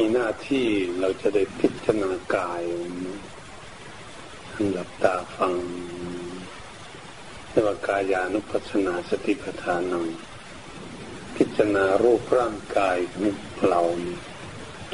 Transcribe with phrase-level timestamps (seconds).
[0.00, 0.66] มีหน้าที่
[1.00, 2.62] เราจะได้พิจารณากาย
[4.72, 5.54] หลับตาฟัง
[7.50, 10.04] เรียกว่ากายานุปัสสนาสติปัฏฐานัง
[11.36, 13.34] พิจารณารูปร่างกายของ
[13.68, 13.82] เรา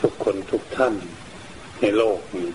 [0.01, 0.95] ทุกคนทุกท่าน
[1.81, 2.51] ในโลกนี้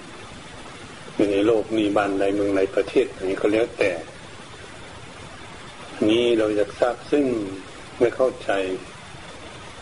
[1.34, 3.92] ในโลกนี้บ้านใดเมืองใดประเทศไหนก็แล้วแต่
[6.10, 7.26] นี้เราอยากทราบซึ่ง
[8.00, 8.52] ไม่เข้าใจ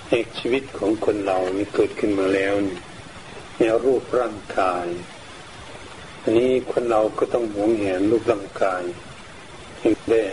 [0.10, 2.78] เหตุชีวิตของคนเรานี่เกิดขึ้นมาแล้วนี่
[3.58, 4.86] แนรูปร่างกาย
[6.22, 8.84] อันนี้คนเราก็ต้องหวงแหนรูปร่างกาย
[10.10, 10.24] ได้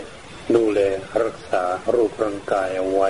[0.55, 0.79] ดูแล
[1.23, 1.63] รักษา
[1.95, 3.09] รูปร่างกายเอาไว้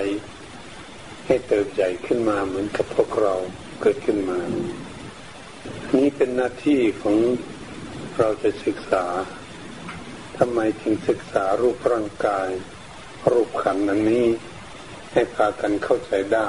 [1.26, 3.34] ให้เติบใหญ่ขึ้นมาเหมือนกับพวกเรา
[3.80, 4.38] เกิดขึ้นมา
[5.96, 7.16] นี้เป็นหน้าที่ของ
[8.18, 9.06] เราจะศึกษา
[10.38, 12.48] ทำไมจึงศึกษารูปร่างกาย
[13.32, 14.26] รูปขันนั้นนี้
[15.16, 16.48] ให้พากันเข้าใจได้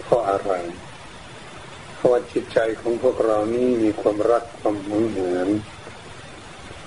[0.00, 0.52] เพราะอะไร
[1.94, 5.48] เพราะว่าจิตใจของพวกเรานี่มีความรักความหวงแหน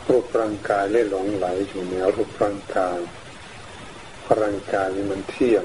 [0.10, 2.98] รูปร่างกายเล่หลงไหลอยู่ในรูปร่างกาย
[4.42, 5.64] ร่างกายนี่มันเที่ยง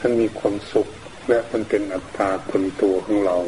[0.00, 0.88] มันมีความสุข
[1.28, 3.38] และมันเป็นอัตตาคนตัวของเรา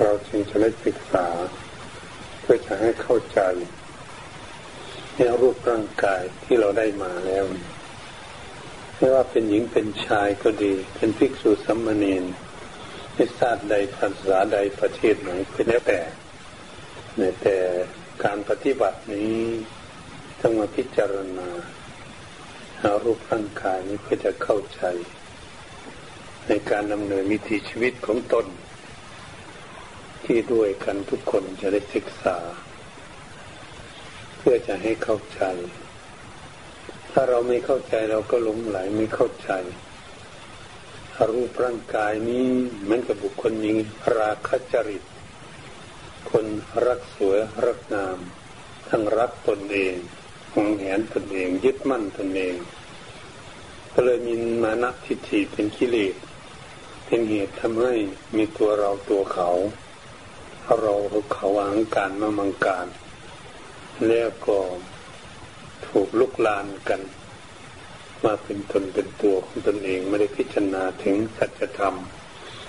[0.00, 1.28] เราจึงจะได้ศึกษา
[2.40, 3.40] เพื่อจะให้เข้าใจ
[5.16, 7.44] ในรูปร่างกายที่เราได้มาแล้ว
[9.02, 12.24] ไม่ว่าเป็นหญิงเป็นชายก็ดี เป็นภิกษุสัมมาเนน
[13.14, 16.00] ในศาสตร์ใดภาษาใดประเทศไหนก็แล้วแต่
[17.42, 17.56] แต่
[18.24, 19.36] การปฏิบัตินี้
[20.40, 21.48] ต้องมาพิจารณา
[22.82, 24.82] หารูปร่างกายนี้เพื่อจะเข้าใจ
[26.46, 28.46] ในการดำเนินวิถีชีวิตของตน
[30.24, 32.38] ที่ด้วยกันทุกคนจะได้ศึกษา
[34.38, 35.42] เพื่อจะให้เข้าใจ
[37.12, 39.50] ถ้าเราไม่เข้าใจเราก็หลงไหลไม่เข้าใจ
[41.30, 42.46] รูปร่างกายนี้
[42.82, 43.72] เหมือนกับบุคคลมี
[44.18, 45.02] ราคะจริต
[46.30, 46.46] คน
[46.86, 48.18] รักสวยรักงาม
[48.88, 49.94] ทั้งรักตนเอง
[50.54, 52.54] หวงแหนตนเองยึดมั่นตนเอง
[53.92, 56.14] ก็เลยมีมานะทิฏฐิเป็นกิเลส
[57.06, 57.94] เป็นเหตุทำให้
[58.36, 59.48] มีตัวเราตัวเขา
[60.80, 60.94] เรา
[61.32, 62.86] เขาวางการมามังการ
[64.08, 64.58] แล้วก็
[65.88, 67.00] ถูกลุกลานกัน
[68.24, 71.96] มาเป็นตนเป็นตัวของตนเองไม่ได้พิจารณาถึงสัจธรรม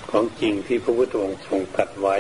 [0.10, 2.18] ของจริงที่พระพุทธองค์ทรงตัดไว้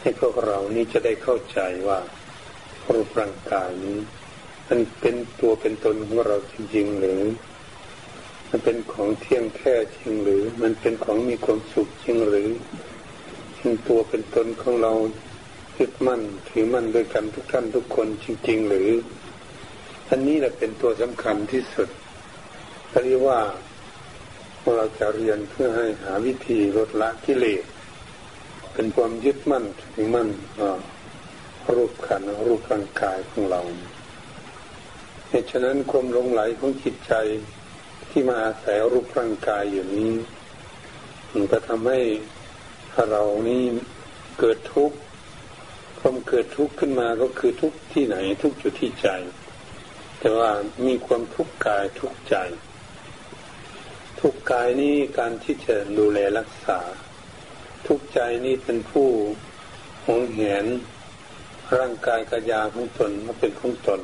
[0.00, 1.98] ให้พวกเรานี้จะได้เข้าใจว่า
[2.92, 3.98] รูปร่างกายนี้
[4.68, 7.20] มันเป็นตัวเป็นตนของเราจริงๆหรือ
[8.50, 12.48] มันเป็นของเที่ยงแท้จริงหรือ มันเป็นของมีความสุขจริงหรือ
[13.56, 14.92] เป็นตัวเป็นตนของเรา
[15.78, 18.88] ยึดมั่นถือมั่นด้วยกันทุกท่านทุกคนจริง ๆ หรือ
[20.12, 21.88] อันนี้แหละเป็นตัวสำคัญที่สุด
[23.04, 23.40] เรียกว่า
[24.76, 27.64] เราจะเรียนเพื่อให้หาวิธีลดละกิเลส
[28.72, 30.28] เป็นความยึดมั่นถือมั่น
[31.76, 33.62] รูปขันรูปร่างกายของเรา
[35.28, 37.12] เหตุฉะนั้นความหลงไหลของจิตใจ
[38.10, 40.12] ที่มาอาศัยรูปร่างกายอยู่นี้
[41.32, 42.00] มันก็ทำให้
[43.10, 43.62] เรานี้
[44.40, 44.96] เกิดทุกข์
[46.00, 49.08] ความเกิดทุกข์ขึ้นมาก็คือทุกข์ที่ไหนทุกข์อยู่ที่ใจ
[50.20, 50.50] แต่ว่า
[50.86, 52.36] มีความทุกข์กายทุกใจ
[54.20, 56.80] ทุกกายนี้การที่จะดูแลรักษา
[57.86, 59.08] ทุกใจนี้เป็นผู้
[60.06, 60.64] หงแหน
[61.78, 64.00] ร่างกายกายาของตนมาเป็นของตน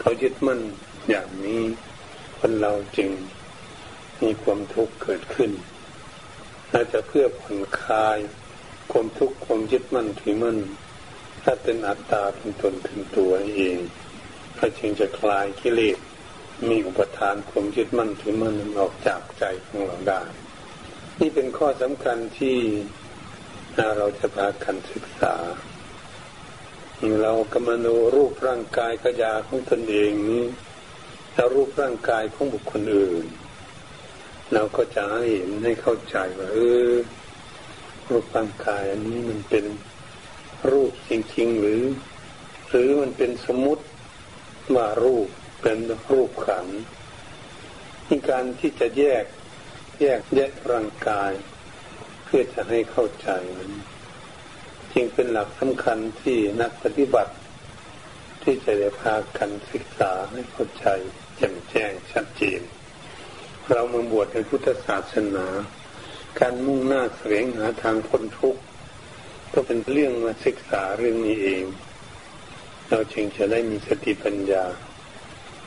[0.00, 0.60] เขายึดมั่น
[1.08, 1.62] อย่างนี้
[2.38, 3.10] คนเราจึง
[4.22, 5.50] มีความทุกข์เกิดขึ้น
[6.72, 8.18] น่าจะเพื่อผ่อนคลาย
[8.92, 10.58] ความทุกข์ความยึดมั่นถือมั่น
[11.42, 13.78] ถ้าเป็นอัตตาเป็นตนเป็นตัวเอง
[14.58, 15.98] ก็จึงจะคลายกิเลส
[16.68, 20.22] มีอุปทานความยึดมั่นถือมั่นออกจากใจของเราได้
[21.20, 22.56] นี่เป็นข้อสำคัญที่
[23.98, 25.34] เราจะพากันศึกษา
[27.22, 30.44] เรากำลังดูรูปร่างกายกระยาของตนเองนี้
[31.34, 33.24] แล้วรูปร่างกายของบุคคลอื่น
[34.52, 36.58] เราก็จะเห็นให้เข้าใจว่าเอ
[36.88, 36.90] อ
[38.08, 39.64] รูปร่างกายอันนี้มันเป็น
[40.70, 41.82] รูปจริงๆหรือ
[42.68, 43.84] หรือมันเป็นสมมติ
[44.76, 45.28] ว่ารูป
[45.62, 45.78] เป็น
[46.10, 46.66] รูปขัน
[48.28, 49.24] การที่จะแยก
[50.00, 51.32] แยกแยกร่างกาย
[52.24, 53.70] เพื่อจะให้เข้าใจมัน
[54.92, 57.34] จึงเป็นหลักสำคัญที่นักปฏิบัติ
[58.42, 60.86] ที่จะได้พากันศึกษาให้เข้าใจ
[61.36, 62.60] แจ่มแจ้งชัดเจน
[63.70, 65.46] เรามาบวชในพุทธศาสนา
[66.40, 68.62] การมุ่งหน้าแสวงหาทางพ้นทุกข์
[69.52, 71.64] ก็เป็นเรื่องมาศึกษาเรื่องนี้เอง
[72.90, 74.64] เราจึงจะได้มีสติปัญญา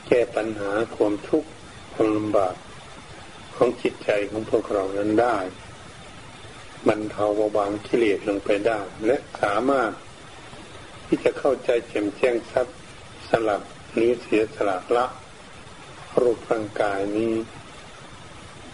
[0.06, 1.50] แก้ปัญหาความทุกข์
[1.92, 2.54] ความลำบาก
[3.54, 5.38] ของจิตใจของพวกเรานั้นได้
[6.88, 9.92] บรรเทาเบาบางกิเลสลงไปได้ และสามารถ
[11.06, 12.78] ที่จะเข้าใจแจ่มแจ้งทรัพย์
[13.28, 15.06] สลับหรือเสียสละละ
[16.20, 17.32] รูปร่างกายนี้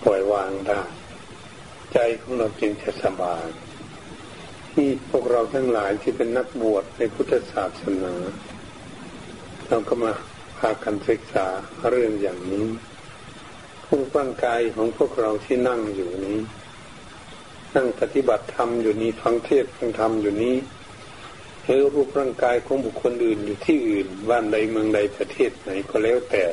[0.03, 0.83] ปล่อยวางได้
[1.93, 3.47] ใจของเราจึงจะสบาย
[4.83, 8.15] ที่พวกเราทั้งหลายที่เป็นนักบวชในพุทธศาสนา
[9.69, 10.13] เราก็มา
[10.59, 11.47] พากันศึกษา
[11.91, 12.67] เรื่องอย่างนี้
[13.91, 16.39] รูปร่างกายของพวกเราที่นั่งอยู่นี้
[17.77, 20.57] นั่งปฏิบัติธรรมอยู่นี้ฟังเทศฟังธรรมอยู่นี้
[21.65, 26.45] หรือรูปร่างกายของบุคคลอื่นอยู่ที่อื่นบ้านใดเมืองใดประเทศไหนก็แล้วแต่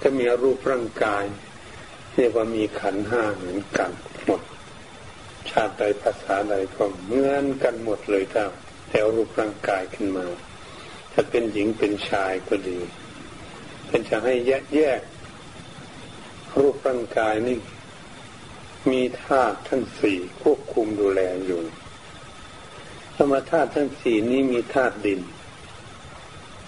[0.00, 1.24] ถ้ามีรูปร่างกาย
[2.14, 3.90] เรียกว่ามีขันห้าเหมือนกัน
[4.26, 4.40] หมด
[5.52, 8.44] ชาติใดภาษาใดก็เหมือนกันหมดเลยถ้า
[8.88, 10.26] แต่รูปร่างกายขึ้นมา
[11.12, 12.78] ถ้าเป็นหญิงเป็นชายก็ดี
[13.86, 15.00] เป็นจะให้แยกแยก
[16.58, 17.58] รูปร่างกายนี่
[18.90, 21.62] มีธาตุทั้งสี่ควบคุมดูแลอยู่
[23.16, 25.20] ธรรมธาตุทั้งสี่นี้มีธาตุดิน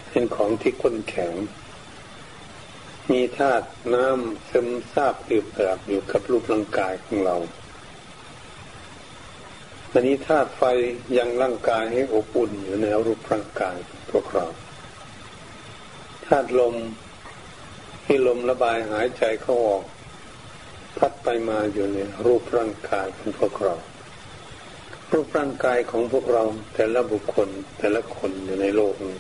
[0.09, 1.33] เป็นของที่ข้นแข็ง
[3.11, 7.37] มีธาตุน้ำซึมซาบอืบแบบอยู่กับรูปร่างกายของเรา
[9.97, 10.63] อันนี้ธาตุไฟ
[11.19, 13.77] ยังร่างกายให้อบอุ่นอยู่ในรูปร่างกาย
[14.11, 14.47] พวกเรา
[16.27, 16.75] ธาตุลม
[18.05, 19.85] ที่ลมระบายหายใจเข้าออก
[20.99, 23.75] พัดไปมาอยู่ในรูปร่างกายของพวกเรา
[25.13, 26.45] รูปร่างกายของพวกเรา
[26.75, 27.49] แต่ละบุคคล
[27.79, 29.19] แต่ละคนอยู่ในโลกนี้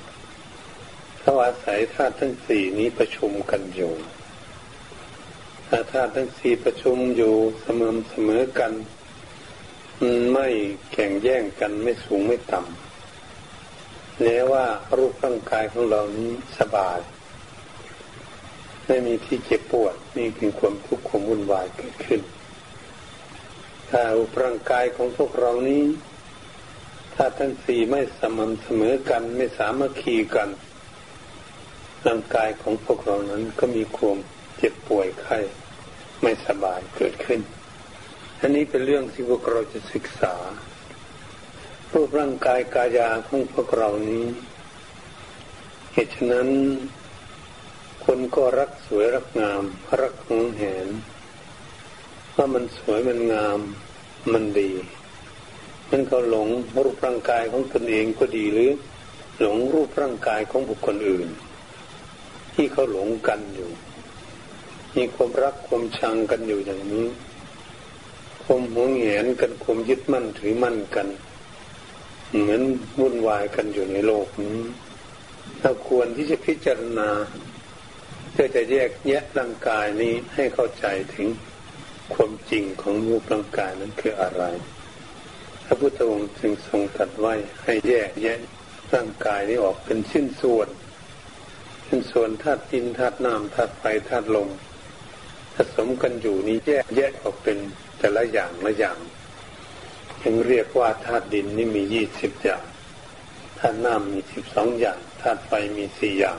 [1.22, 3.92] ถ้าอาศัยธาตุทั้งสี่นี้ประชุมกันอยู่
[5.68, 8.72] ถ้าธาตุทั้งสี่ประชุมอยู่เสมอเสมอกัน
[10.32, 10.48] ไม่
[10.92, 14.64] แข่งแย่งกันไม่สูงไม่ต่ำแม้ว่า
[14.96, 16.98] รูปร่างกายของเรานี้สบาย
[18.86, 22.20] ไม่มีที่เจ็บปวดนี่คือความทุกข์ความวุ่นวายเกิดขึ้น
[23.90, 25.84] ถ้าอุปร่างกายของพวกเรานี้
[27.14, 30.48] ถ้าทั้งสี่ไม่สม่ำเสมอกันไม่สามัคคีกัน
[32.06, 34.16] ร่างกายของพวกเรานั้นก็มีความ
[34.56, 35.38] เจ็บป่วยไข้
[36.22, 37.40] ไม่สบายเกิดขึ้น
[38.46, 40.34] อันนี้เป็นเรื่องที่พวกเราจะศึกษา
[41.92, 44.24] รูปร่างกายกายาของพวกเรานี้
[45.92, 46.48] เหตุฉะนั้น
[48.04, 49.62] คนก็รักสวยรักงาม
[50.00, 50.88] รักหงแหน
[52.36, 53.58] ว่ามันสวยมันงาม
[54.32, 54.70] มันดี
[55.90, 56.48] มันเขาหลง
[56.84, 58.72] รูปร่างกายของตนเองก็ดีหรือ
[59.40, 61.28] หลงรูปร่างกายของบุคคลอื่น
[62.54, 63.70] ที่เขาหลงกันอยู่
[64.96, 67.08] มีความรักความชังกันอยู่อย่างนี้
[68.44, 71.08] ความหวงแหนกันความยึดมั่นถือมั่นกัน
[72.38, 72.62] เหมือน
[73.00, 74.58] วุ่นวายกันอยู่ในโลกนี้
[75.60, 77.10] เราควรที่จะพิจารณา
[78.32, 81.28] เพื่อจะแยกแยะร่างกายนี้ให้เข้าใจถึง
[82.14, 84.44] ความจริงของรูปร่างกายนั้นคืออะไร
[85.64, 88.38] พระพุทธองค์จึงทรงตรัสไว้ให้แยกแยะ
[88.94, 90.68] ร่างกายนี้ออกเป็นชิ้นส่วน
[91.84, 94.48] เป็นส่วนธาตุดินธาตุน้ำธาตุไฟธาตุลม
[95.54, 97.58] ผสมกันอยู่นี้แยกแยกออกเป็น
[98.04, 98.98] แต่ละอย่างละอย่าง
[100.24, 102.64] ยังเรียกว่าธาตุดินนี่มียี่สิบอย่าง
[103.58, 106.38] ธาตุน้ำมีสิบสองอย่างธาตุไฟมีสี่อย่าง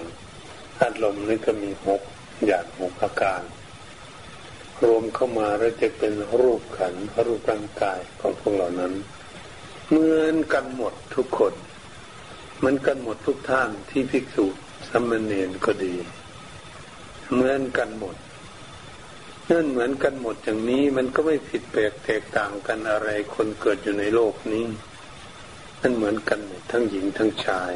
[0.78, 2.02] ธาตุลมนี่ก็มีหก
[2.46, 3.42] อย่างหกอาการ
[4.86, 6.94] รวมเข้ามาแล้วจะเป็นรูปขัน
[7.26, 8.94] รูปร่างกายของพวกเหล่านั้น
[9.90, 11.54] เหมือนกันหมดทุกคน
[12.58, 14.46] เหมือนกันหมดทุกท่านที่ภิกษุ
[14.90, 15.96] สมณเณรก็ดี
[17.34, 18.16] เหมือนกันหมด
[19.52, 24.66] นั่นเหมือนกันหมดอย่างนี้มันก็ไม่ผิดแปลกแตกต่างกันอะไร คนเกิดอยู่ในโลกนี้
[25.82, 26.40] นั่นเหมือนกัน
[26.72, 27.74] ทั้งหญิงทั้งชาย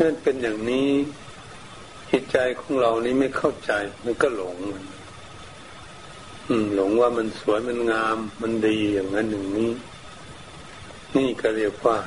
[0.00, 0.90] นั่นเป็นอย่างนี้
[2.10, 3.72] จิตใจของเรานี้ไม่เข้าใจ
[4.04, 4.56] มันก็หลง
[6.48, 9.70] อืมหลงว่ามันสวยมันงาม มันดีอย่างนั้นอย่างนี้
[11.16, 11.98] นี่ก็เรียกว่า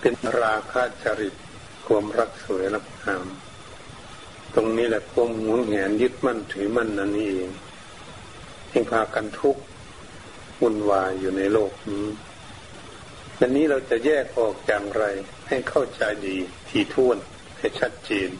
[0.00, 1.34] เป็นราคะจริต
[1.86, 3.26] ความรักสวยรักงาม
[4.56, 7.48] ตรงนี้แหละความหวงแหนยึดมั่นถือมั่นนั่นเอง
[8.70, 9.62] ที่พากันทุกข์
[10.60, 12.06] วุ่นวายอยู่ในโลกนี้
[13.40, 15.04] อันนี้เราจะแยกออกอย่างไร
[15.48, 16.36] ให้เข้าใจดี
[16.68, 17.18] ทีท่วน
[17.58, 18.30] ให้ชัดเจน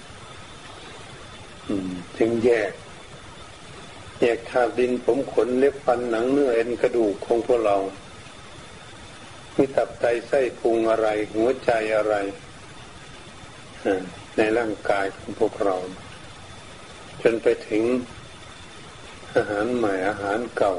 [2.19, 2.73] จึงแยก
[4.21, 7.77] แยกธาตุดินผมขนเล็บฟันหนังเนื้อเอ็นกระดูกของพวกเรา
[9.57, 12.15] มีตับไตไส้พุงอะไร หัวใจอะไร
[14.37, 15.77] ในร่างกายของพวกเรา
[17.23, 17.83] จนไปถึง
[19.35, 20.75] อาหารใหม่อาหารเก่า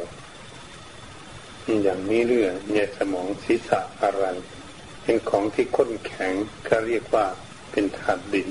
[1.84, 4.25] อย่างนี้เรื่องในสมองศีรษะอะไร
[5.01, 6.34] เป็นของที่ข้นแข็ง
[6.67, 7.25] ก็เรียกว่า
[7.72, 8.48] เป็นธาตุดิน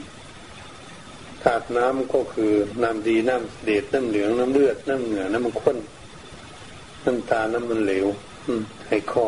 [1.42, 2.52] ธาตุน้ำก็คือ
[2.82, 5.78] น้ำดีน้ำเสด็จน้ำเหลืองน้ำเลือดน้ำเหนือน้ำมันข้น
[7.04, 8.06] น้ำตาน้ำมันเหลว
[8.84, 9.26] ไขข้อ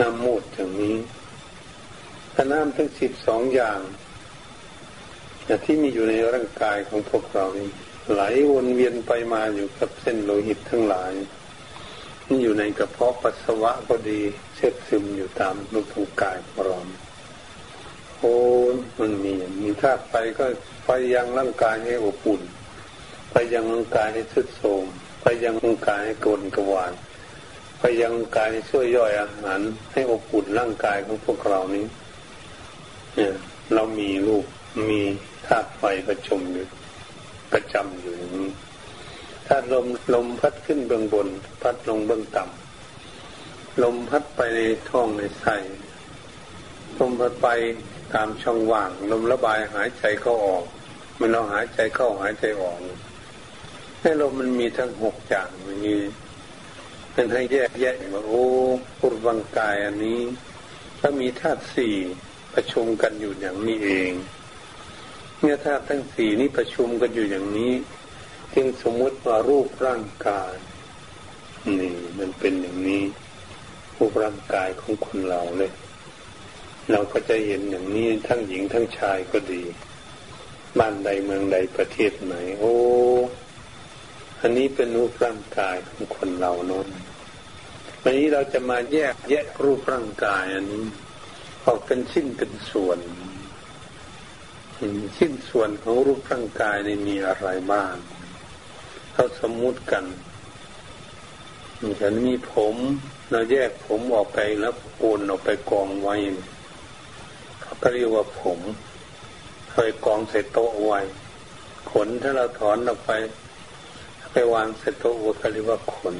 [0.00, 0.96] น้ำมูดอย่างนี้
[2.32, 3.78] ถ้าน้ำทั้งสิบสองอย่าง
[5.64, 7.68] ที่มีอยู่ในร่างกายของพวกเรานี่
[8.12, 11.12] ไหลวนเวียนไปมาอยู่กับเส้นโลหิตทั้งหลาย
[12.26, 14.20] นี่อยู่ในกระเพาะปัสสาวะก็ดี
[14.56, 16.78] เช็ดซึมอยู่ตามรูปทางกายของเรา
[18.18, 18.34] โอ้
[19.00, 20.44] มันมีมีธาตุไฟก็
[20.84, 22.42] ไฟยังร่างกายให้อบอุ่น
[23.30, 24.84] ไปยังร่างกายให้สุดโทม
[25.22, 26.92] ไปยังร่างกายให้กลนกระวาน
[27.80, 29.60] ไปยังกายช่วยย่อยอาหาร
[29.92, 31.84] ให้อบอุ่นร่างกายของพวกเรานี้
[33.16, 33.32] เนี่ย
[33.74, 34.44] เรามีรูป
[34.88, 35.02] มี
[35.48, 36.66] ธาตุไฟประชุมอยู่
[37.52, 38.50] ประจำอยู่อย่างนี้
[39.46, 41.28] ถ้าลมลมพัดขึ้นเบื้องบน
[41.62, 45.56] พัดลงเบื้องต่ำลมพัดไปในท้องในไส้
[46.98, 47.46] ลมพัดไป
[48.14, 50.64] ตามช่องว่าง ลมระบายหายใจเข้าออก
[51.18, 52.78] มันเราหายใจเข้าหายใจออก
[54.00, 55.94] ให้ลมมันมีทั้งหกอย่างมันมี
[57.14, 58.44] มันให้แยกแยะว่าโอ้
[59.00, 60.20] ปุรวังกายอันนี้
[61.00, 61.94] ถ้ามีธาตุสี่
[62.54, 64.12] ประชุมกันอยู่อย่างนี้เอง
[65.40, 67.72] เมื่อธาตุทั้งสี่นี้ประชุมกันอยู่อย่างนี้
[68.54, 70.52] จึงสมมติว่ารูปร่างกาย
[71.80, 73.04] นี่มันเป็นอย่างนี้
[73.96, 75.72] รูปร่างกายของคนเราเลย
[76.90, 79.62] เราก็จะเห็นอย่างนี้ทั้งหญิงทั้งชายก็ดี
[80.78, 82.74] บ้านใดเมืองใดประเทศไหน โอ้
[84.40, 86.88] อันนี้เป็นรูปร่างกายของคนเราน้น
[88.02, 90.84] วันนี้เราจะมาแยกแยกรูปร่างกายอันนี้
[91.64, 92.98] ออกเป็นชิ้นเป็นส่วน
[95.16, 97.94] ชิ้นส่วนของรูปร่างกายในมีอะไรบ้าง
[99.12, 100.04] เขาสมมุติกัน
[102.00, 102.76] ฉันมีผม
[103.30, 106.16] เราแยกผมออกไปแล้วโอนออกไปกองไว้
[107.60, 108.58] เขาก็เรียกว่าผม
[109.70, 111.00] เคยกองใส่โต๊ะไว้
[111.90, 113.10] ขนถ้าเราถอนออกไป
[114.32, 116.16] ไปวางใส่โต๊ะก็เรียกว่าขน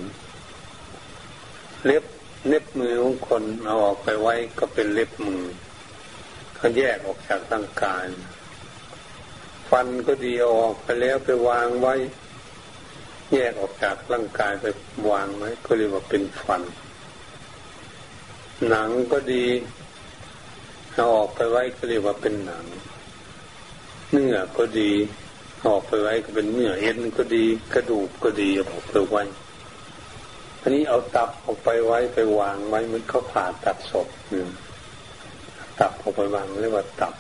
[1.85, 2.05] เล็บ
[2.49, 5.43] เล็บมือของคนเอาออกไปไว้ก็เป็นเล็บมือ
[6.57, 8.05] เขาแยกออกจากร่างกาย
[9.71, 11.95] ฟันก็ดีออกไปแล้วไปวางไว้
[13.33, 14.67] แยกออกจากร่างกายไป
[15.11, 16.63] วางไว้ ก็เรียกว่าเป็นฟัน
[18.69, 19.47] หนังก็ดี
[20.95, 22.65] เอาออกไปไว้ก็เรียกว่าเป็นหนัง
[24.11, 24.93] เนื้อก็ดี
[25.67, 27.45] ออกไปไว้ก็เป็นเนื้อเอ็นก็ดี
[27.75, 29.23] กระดูกก็ดีออกไปไว้
[30.61, 34.09] อันนี้เอาตับออกไปไว้ไปวางไว้มันเขาผ่าตัดศพ
[35.81, 37.15] ตับออกไปวางเรียกว่าตับ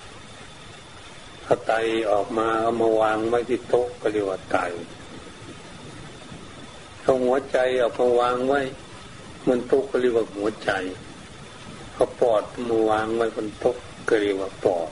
[1.50, 1.74] ถ้าไต
[2.10, 4.58] ออกมาเอามาวางไว้ที่โต๊ะก็เรียกว่าไต
[7.02, 8.60] เอาหัวใจออกมาวางไว้
[9.48, 10.70] มันโต๊ะก็เรียกว่าหัวใจ
[11.94, 13.76] เอาปอดมาวางไว้บนโต๊ะ
[14.08, 14.90] ก็เรียกว่าปอด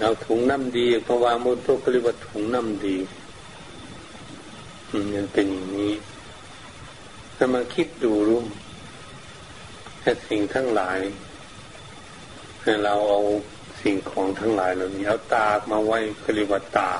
[0.00, 2.96] เอาถุงน้ำดีมาวางบนโต๊ะก็เรียกว่าถุงน้ำดี
[5.14, 5.92] มันเป็นอย่างนี้
[7.36, 8.40] ถ้ามาคิดดูรู้
[10.00, 10.98] แค่สิ่งทั้งหลาย
[12.84, 13.20] เราเอา
[13.82, 16.92] สิ่งของทั้งหลายเหล่านี้เอาตามาไว้ก็เรียกว่าตา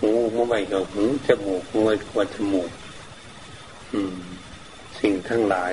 [0.00, 2.70] หูมาไว้กับหูจมูกมาไว้กับจมูก
[3.92, 4.16] อืม
[5.00, 5.72] สิ่งทั้งหลาย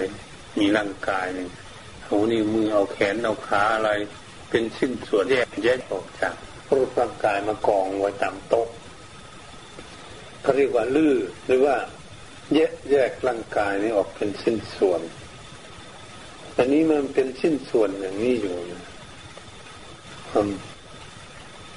[0.58, 1.50] มีร่างกายหนึ่ง
[2.04, 3.92] เอานิ้วมือเอาแขนเอาขาอะไร
[4.50, 6.36] เป็นชิ้นส่วนแยกแยกออกจาก
[6.74, 8.68] รูปร่างกายมากองไว้ตามโต๊ะ
[10.42, 11.14] เขาเรียกว่าลื้อ
[11.46, 11.76] หรือว่า
[12.54, 15.02] แยกแยกร่างกายนี้ออกเป็นชิ้นส่วน
[16.58, 18.84] อันนี้มันเป็นชิ้นส่วนอย่างนี้อยู่นะ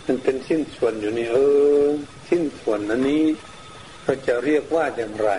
[0.06, 1.36] มันเป็นชิ้นส่วนอยู่นี่เอ
[1.84, 1.86] อ
[2.28, 3.24] ชิ้นส่วนอันนี้
[4.02, 5.30] เราจะเรียกว่าอย่างไร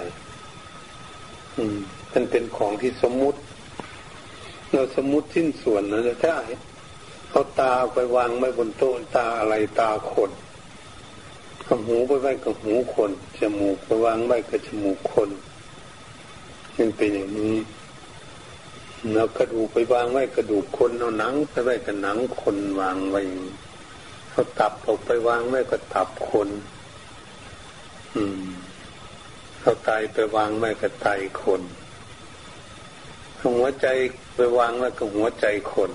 [1.55, 1.77] อืม
[2.13, 3.39] มันเป็นของที่สมมุติ
[4.71, 6.35] เราสมมุติชิ้นส่วนนะถ้า
[7.31, 10.31] เอาตาไปวางไว้บนโต๊ะตาอะไรตาคน
[11.67, 15.29] กับหูไปไว้กับหูคนจมูกไปวางไว้กับจมูกคน
[16.77, 17.55] มันเป็นอย่างนี้
[19.01, 23.21] เอากระดูกไปวางไว้กระดูกคนเอาหนังไปไว้กับหนังคนวางไว้
[24.31, 26.49] เอาตับออกไปวางไว้กับตับคน
[28.15, 28.43] อืม
[29.61, 31.07] เอาไตไปวางไว้กับไต
[31.41, 31.61] คน
[33.43, 33.87] หัวใจ
[34.35, 35.91] ไปวางไว้กับหัวใจคน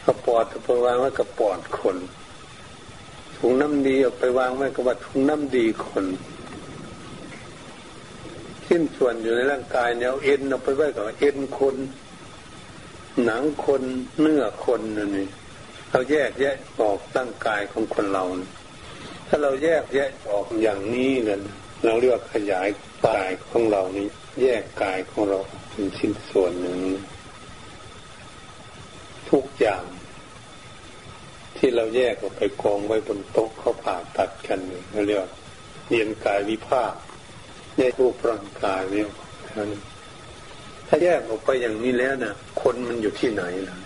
[0.00, 1.96] เอาปอดไปวางไว้กับปอดคน
[3.36, 6.04] ถุงน้ำดีเอาไปวางไว้กับว่าถุงน้ำดีคน
[8.72, 11.76] ชิ้นส่วนอยู่ในร่างกายเนี่ยเอ็นเอาไปไว้กับเอ็นคน
[13.24, 13.82] หนังคน
[14.20, 14.80] เนื้อคน
[15.16, 15.26] นี่
[15.90, 18.24] เราแยกแยะออกร่างกายของคนเรา
[19.28, 21.40] ถ้าเราแยกแยะออกอย่างนี้เนี่ย
[21.84, 22.68] เราเรียกขยาย
[23.06, 24.06] กายของเรานี้
[24.42, 25.38] แยกกายของเรา
[25.70, 26.78] เป็นชิ้นส่วนหนึ่ง
[29.30, 29.84] ทุกอย่าง
[31.56, 34.58] ที่เราแยกออกไปกองไว้บนโต๊ะเขาผ่าตัดกัน
[34.92, 35.28] เราเรียก
[35.90, 36.94] เรียนกายวิภาค
[37.80, 39.08] ในรูปร่างกายเนี่ย
[40.88, 43.76] ถ้าแยกออกไปอย่างนี้แล้วนะคนมันอยู่ที่ไหนล่ะ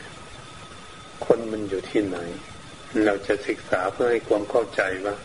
[1.27, 2.19] คนมันอยู่ที่ไหน
[3.05, 5.17] เราจะศึกษาเพื่อให้ความเข้าใจว่า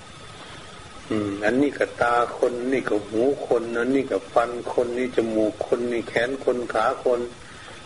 [1.10, 7.22] อืม อันนี้กับตาคนนี่กับหูคนอันนี้กับฟันคนนี่จมูกคนนี่แขนคนขาคน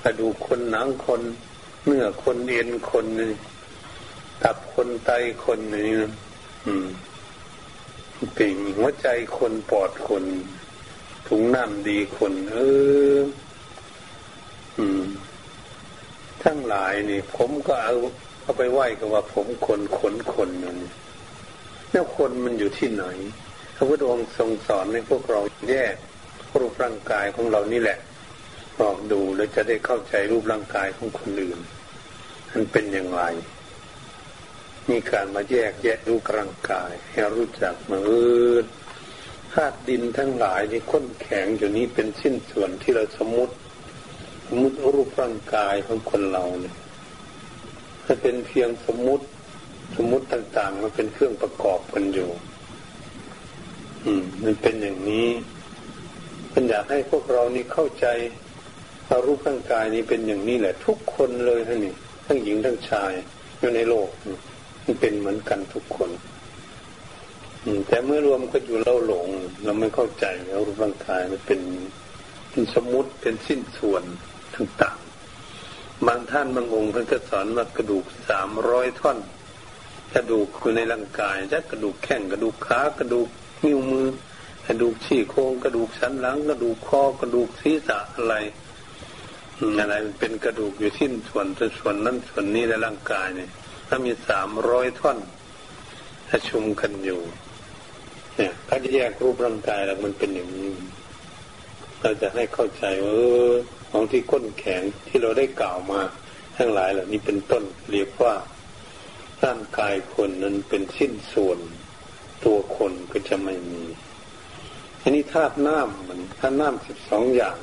[0.04, 1.22] กระดูกคนหนังคน
[1.86, 3.32] เนื้อคนเอ็นคนนี่
[4.42, 5.12] ตับคนไต
[5.46, 5.88] คนนี่
[6.68, 6.88] อืม
[8.38, 10.24] ปิ่งหัวใจคนปอดคน
[11.36, 12.58] ถุงน้ำดีคนเอ
[13.18, 13.20] อ
[14.80, 15.04] อืม
[16.44, 17.96] ทั้งหลายนี่ ผมก็เอา
[18.42, 20.78] เอาไปไหว้กับว่าผมคนขนคนนั่น
[21.92, 23.06] แล้วคนมันอยู่ที่ไหน
[23.76, 25.96] พระพุทธองค์ทรงสอนให้พวกเราแยก
[26.60, 27.98] รูปร่างกายของเรานี่แหละ
[28.80, 31.60] ลองดูแล้วจะได้เข้าใจรูปร่างกายของคนอื่น
[32.52, 33.24] มันเป็นอย่างไร
[34.90, 38.56] มีการมาแยกแยะรูปร่างกาย ให้รู้จักมือ
[39.54, 43.54] ธาตุดินทั้งหลายนี่ข้นแข็งอยู่นี้เป็นสิ้นส่วนที่เราสมมติ
[44.48, 46.76] สมมติรูปร่างกายของคนเราเนี่ย
[48.06, 49.26] ถ้าเป็นเพียงสมมติ
[49.96, 52.30] สมมติต่างๆมันเป็นเครื่องประกอบกันอยู่
[54.06, 55.28] อืม มันเป็นอย่างนี้
[56.54, 58.06] มันอยากให้พวกเรานี่เข้าใจ
[59.08, 61.94] ว่ารูปร่างกายนี้เป็นอย่างนี้แหละ ทุกคนเลยท่านนี่
[62.26, 63.14] ทั้งหญิงทั้งชาย
[63.60, 64.10] อยู่ในโลก
[64.86, 66.10] มันเป็นเหมือนกันทุกคน
[67.88, 69.28] แต่เมื่อรวมก็อยู่เล่าหลง
[69.64, 71.62] เราไม่เข้าใจแล้วรูปร่างกายมันเป็น
[72.50, 74.04] เป็นสมมติเป็นสิ้นส่วน
[74.56, 79.18] ต่างๆบางท่านบางองค์ท่านก็สอนว่ากระดูกสามร้อยท่อน
[80.14, 83.28] กระดูกคือในร่างกายจะกระดูกแข้งกระดูกขากระดูก
[83.64, 84.08] นิ้วมือ
[84.68, 88.36] กระดูกชี้โครงกระดูกสันหลัง กระดูกคอกระดูกศีรษะอะไร
[89.80, 91.48] อะไรเป็นกระดูกอยู่สิ้นส่วน
[91.80, 93.50] ส่วนนั้นส่วนนี้ในร่างกายเนี่ย
[93.88, 95.18] ถ้ามีสามร้อยท่อน
[96.30, 97.22] ประชุมกันอยู่
[98.36, 100.72] เนี่ยถ้าจะแยกรูปร่างกายแล้วมันเป็นอย่างนี้
[102.02, 103.14] เราจะให้เข้าใจว่า
[103.92, 106.02] ของที่ก้นแข็งที่เราได้กล่าวมา
[106.58, 108.34] ทั้งหลายเหล่านี้เป็นต้นเรียกว่า
[109.44, 111.60] ร่างกายคนนั้นเป็นสิ้นส่วน
[112.46, 113.84] ตัวคนก็จะไม่มี
[115.02, 117.58] อันนี้ธาตุน้ำมันธาตุน้ำสิบสองอย่าง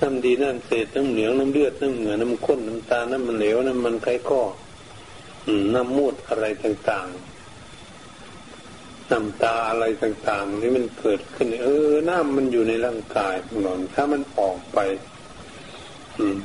[0.00, 4.40] น้ำดีน้ำเศษน้ำเหลืองน้ำเลือดน้ำเหงื่อน้ำข้นน้ำตา น้ำมันเหลวน้ำมันไขข้อ
[5.74, 7.35] น้ำมูดอะไรต่างๆ
[9.10, 14.78] น้ำตาอะไรต่างๆที่มันเกิดขึ้น เออน้ำมันอยู่ในร่างกายของเราถ้ามันออกไป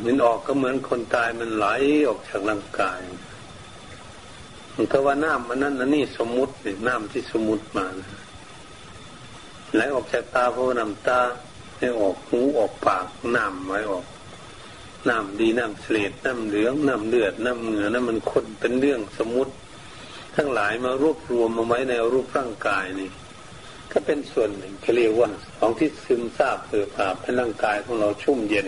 [0.06, 1.67] มันออกก็เหมือนคนตายมันไหล
[2.08, 3.00] ออกจากร่างกาย
[4.76, 6.54] มันก็ว่าน้ำมันนั่นนี่สมมุติ
[6.88, 7.86] น้ำที่สมมุติมา
[9.74, 11.19] ไหลออกจากตาเพราะน้ำตา
[11.78, 14.06] ให้ออกหูออกปากน้ำไว้ออก
[15.10, 19.54] น้ำดีน้ำเสลดน้ำเหลืองน้ำเลือดน้ำเหงื่อน้ำมันคนเป็นเรื่องสมมติ
[20.35, 23.09] ทั้งหลายมารวบรวมมาไว้ในรูปร่างกายนี่
[23.91, 28.67] ก็เป็นส่วนหนึ่งเขาเรียกว่าของที่ซึมซาบเปื่อผาให้ร่างกายของเราชุ่มเย็น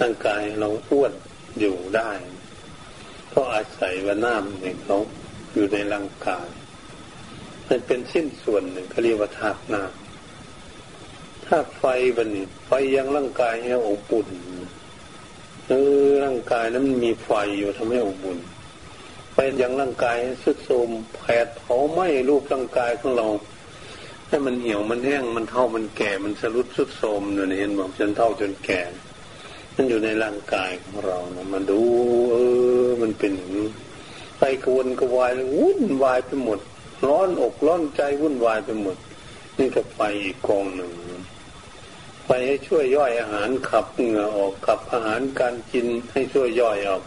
[0.00, 1.12] ร่างกายเราอ้วน
[1.60, 2.10] อยู่ได้
[3.28, 4.98] เพราะอาศัยว่าน้ำเนี่ยเขา
[5.52, 6.48] อยู่ในร่างกาย
[7.68, 11.84] มันเป็นสิ้นส่วนหนึ่งเขาเรียกว่าธาตุน้ำธาตุไฟ
[12.16, 14.28] บันนี้ไฟยังร่างกายให้อบอุ่น
[15.68, 15.72] เอ
[16.04, 18.38] อร่างกายนั้นมีไฟอยู่ทำให้อบอุ่น
[19.48, 23.28] ฟยังร่างกายสุดโทมแผดเผาไหม้รูปร่างกายของเรา
[24.28, 28.80] ให้มันเหี่ยวมันแห้งมันเท่ามันแก่มันสรุดสุดโทมเนี่ยเห็นบอกจนเท่าจนแก่
[29.74, 31.80] มันอยู่ในร่างกายของเรานะมาดู
[32.32, 32.36] เอ
[32.84, 33.32] อ มันเป็น
[34.38, 36.58] ไปกวนกวายวุ่นวายไปหมด
[37.08, 38.96] ร้อนอกร้อนใจวุ่นวายไปหมด
[39.58, 40.92] นี่ก็ไฟอีกกองหนึ่ง
[42.26, 47.02] ไปให้ช่วยย่อยอาหารขับเหงื่อออกขับอาหารการกินให้ช่วยย่อยออก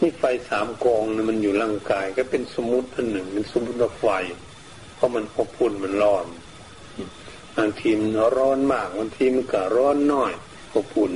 [0.00, 4.04] นี่ไฟสามกองนะมันอยู่ร่างกาย ก็เป็นสมุติอันหนึ่งเป็นสมุติไฟ
[4.94, 6.26] เพราะมันอบอุ่นมันร้อน
[7.56, 10.32] บางทีมันร้อนมากบางทีมันก็ร้อนน้อย
[10.74, 11.12] อบอุ่น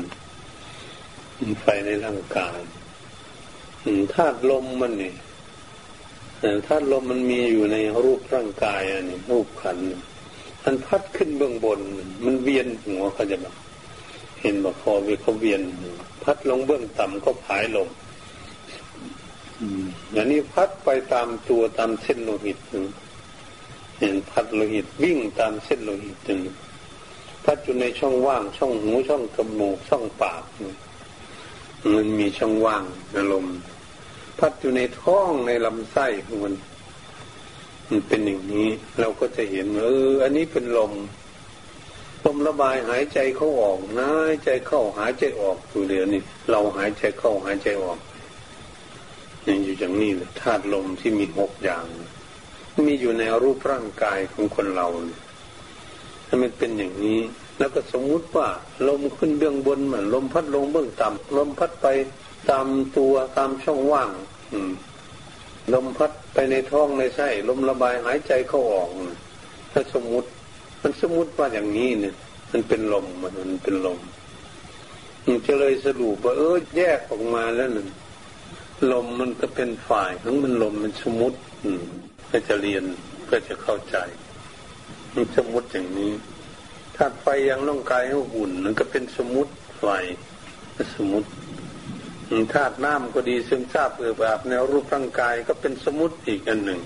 [1.61, 2.59] ไฟในร่างกาย
[4.14, 5.14] ธาตุลมมันนี่
[6.66, 9.79] ธาตุลมมันมีอยู่ในรูปร่างกายอันนี้รูปขัน
[10.62, 11.81] มันพัดขึ้นเบื้องบน
[12.25, 13.55] มันเวียนหัวเขาจะบอก
[14.40, 15.61] เห็นบอกคอเวเขาเวียน
[16.23, 17.88] พัดลงเบื้องต่ำก็ผายลง
[20.12, 22.87] อย่างนี้พัดไปตามตัวตามเส้นโลหิตหนึ่ง
[23.98, 26.40] เห็นพัดโลหิตวิ่งตามเส้นโลหิตหนึ่ง
[27.44, 30.42] พัดอยู่ในช่องว่าง ช่องหูช่องกระมูกช่องปาก
[31.94, 32.85] มันมีช่องว่าง
[33.16, 33.57] อารมณ์
[34.38, 36.55] พัดอยู่ในท้องในลำไส้ของมัน
[37.88, 38.68] มันเป็นอย่างนี้
[39.00, 40.92] เราก็จะเห็นเออ อันนี้เป็นลม
[42.24, 47.98] ลมระบายหายใจเข้าออกนะหายใจเข้าหายใจออกอยู่เดียวนี่เราหายใจเข้าหายใจออก
[49.46, 51.85] นี่อยู่อย่างนี้ธาตุลมที่มีหกอย่าง
[52.87, 54.87] มีอยู่ในรูปร่างกายของคนเรา
[56.26, 57.20] ถ้ามันเป็นอย่างนี้
[57.59, 58.48] แล้วก็สมมุติว่า
[58.88, 61.87] ลมขึ้นเบื้องบนเหมือนลมพัดลงเบื้องต่ำลมพัดไป
[62.50, 64.11] ตามตัวตามช่องว่าง
[64.52, 64.72] อืม
[65.74, 68.88] ลมพัดไปในท้องในไส้ลมระบายหายใจเข้าออก
[69.72, 70.28] ถ้าสมมติ
[70.83, 72.14] มันสมมติว่าอย่างนี้เนี่ย
[72.52, 73.98] มันเป็นลมมันเป็นลม
[75.46, 77.88] จะเลยสรุปว่าเออแยกออกมาแล้วนั่น
[78.92, 81.82] ลมมันก็เป็นฝ่ายทั้งมันลมมันสมมุติอืม
[82.26, 82.84] เพื่อจะเรียน
[83.24, 83.96] เพื่อจะเข้าใจ
[85.14, 86.12] มันสมมุติอย่างนี้
[86.96, 89.84] ถ้าไฟยังร่างกายให้หุ่นมันก็เป็นสมมุติไฟ
[90.96, 91.28] สมมุติ
[92.54, 96.80] ธาตุน้ำก็ดีซึมซาบเอือแบบแนวรูปร่างกายก็เป็นสมุติอีกอันหนึ่ง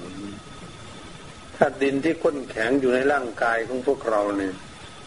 [1.56, 4.54] ธาตุดินที่ข้นแข็งอยู่ในร่างกายของพวกเราเนี่ย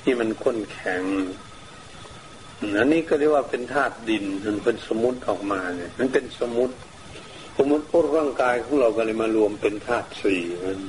[0.03, 1.01] ที่มันข้นแข็ง
[2.77, 6.75] อันนี้ก็เรียกว่าเป็นธาตุดินมันเป็นสมุติออกมาเนี่ย มันเป็นสมุติ
[7.57, 10.79] สมมติพวกร่างกายของเราก็เลยมารวมเป็นธาตุสี่มัน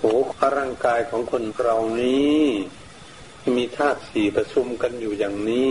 [0.00, 0.14] โอ้
[0.58, 2.42] ร่างกายของคนเรานี้
[3.56, 5.70] มีธาตุสี่ประชุมกันอยู่อย่างนี้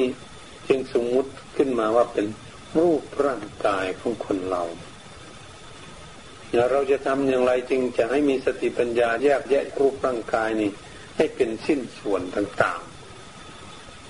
[0.68, 2.26] จึงสมมุติขึ้นมาว่าเป็น
[2.78, 4.64] รูปร่างกายของคนเรา
[6.72, 10.70] เราจะทำอย่างไรจึงจะให้มีสติปัญญาแยกแยะรูปร่างกายนี้
[11.18, 12.82] ให้เป็นชิ้นส่วนต่าง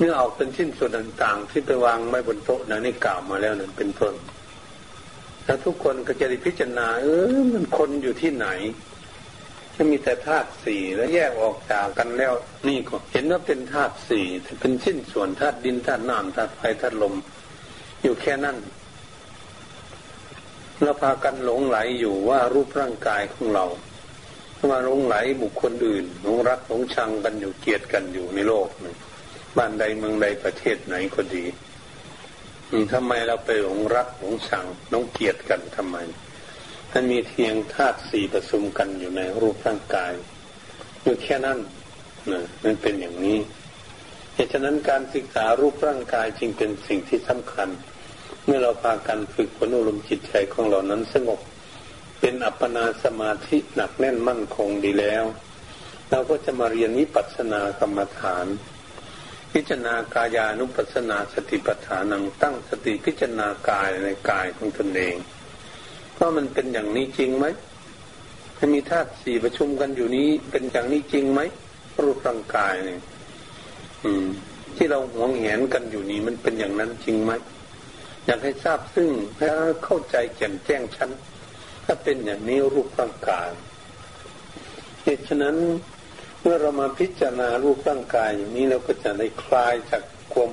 [0.02, 4.14] เมื่อออกเป็นชิ้นส่วนต่างๆ ที่ไปวางไว้บนโต๊ะนะนี่กล่าวมาแล้วนั่นเป็นต้น
[5.46, 8.48] แล้วทุกคนก็จะได้พิจารณาเออมันคนอยู่ที่ไหน
[9.76, 12.34] จะมีแต่ธาตุสี่แล้วแยกออกจากกันแล้ว
[12.68, 14.26] นี่ก็เห็นว่าเป็นธาตุสี่
[14.62, 17.16] เป็นชิ้นส่วนธาตุดินธาตุน้ำธาตุไฟธาตุลม
[18.04, 18.58] อยู่แค่นั้น
[20.84, 23.66] เราพากันหลงไหลอยู่ว่ารูปร่างกายของเรา
[24.72, 28.94] มาหลงไหลบุคคลอื่นหลงรักหลงชังกันอยู่เกลียดกันอยู่ในโลกนี่
[29.60, 31.46] บ้านใดเมืองใดประเทศไหนก็ดี
[32.94, 35.98] ทำไมเราไปหลงรักหลงชังหลงเกลียดกันทำไม
[36.92, 40.14] มันมีเทียงธาตุสี่ผสมกันอยู่ในรูปร่างกาย
[41.04, 41.60] อยู่แค่นั้น
[42.32, 43.38] นะมันเป็นอย่างนี้
[44.34, 47.70] เหตุฉะนั้นการศึกษารูปร่างกายจึงเป็นสิ่งที่สำคัญ
[48.46, 51.40] เมื่อเราพากันฝึกฝนอารมณ์จิตใจของเรานั้นสงบ
[52.20, 55.24] เป็นอัปปนาสมาธิหนักแน่นมั่นคงดีแล้ว
[56.10, 58.46] เราก็จะมาเรียนวิปัสสนากรรมฐาน
[59.54, 65.16] พิจารณากายานุปัสสนาสติปัฏฐานังตั้งสติพิจารณากายในกายของตนเอง
[66.18, 67.46] ว่ามันเป็นอย่างนี้จริงไหม
[68.58, 71.42] ถ้มีธาตุสี่ประชุมกันอยู่นี้เป็นอย่างนี้จริงไหม
[72.04, 73.00] รูปร่างกายเนี่ย
[74.04, 74.26] อืม
[74.76, 77.32] ที่เราหวงแหนกันอยู่นี้มันเป็นอย่างนั้นจริงไหม
[78.26, 79.48] อยากให้ทราบซึ่งให้
[79.86, 81.10] เข้าใจแจ่มแจ้งชั้น
[81.86, 83.50] ถ้าเป็นอย่างนี้รูปร่างกาย
[85.04, 85.56] เหตุฉะนั้น
[86.42, 90.52] เมื่อเรามาพิจารณารูปร่างกายอย่างนี้เราก็จะได้คลายจากความ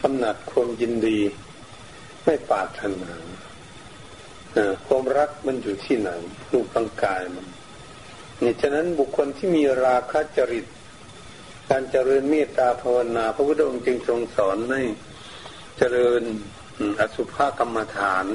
[0.00, 1.20] กำหนัดความยินดี
[2.24, 3.14] ไม่ปาถนา
[4.86, 6.10] ความรักมันอยู่ที่ไหน
[6.52, 7.46] รูปร่างกายมัน
[8.42, 10.66] นี่ฉะนั้นบุคคลที่มีราคะจริต
[11.70, 14.82] การเจริญเมตตาภาวนา พระพุทธองค์จึงทรงสอนให้
[15.78, 16.22] เจริญ
[17.00, 18.26] อสุภกรรมฐาน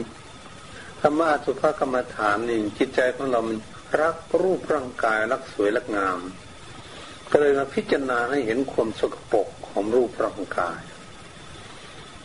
[1.02, 3.58] ธรรมะอสุภกรรมฐานนี่จิตใจของเรามัน
[4.02, 6.20] รักรูปร่างกายรักสวยรักงาม
[7.32, 10.80] ก็เลยมาพิจารณาให้เห็นความสกปรกของรูปร่างกาย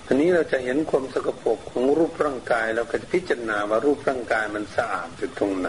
[0.06, 5.68] อันนี้เราจะเห็นความสกปรกของรูปร่างกายเราก็จะพิจารณาว่ารูปร่างกายมันสะอาดอยู่ตรงไหน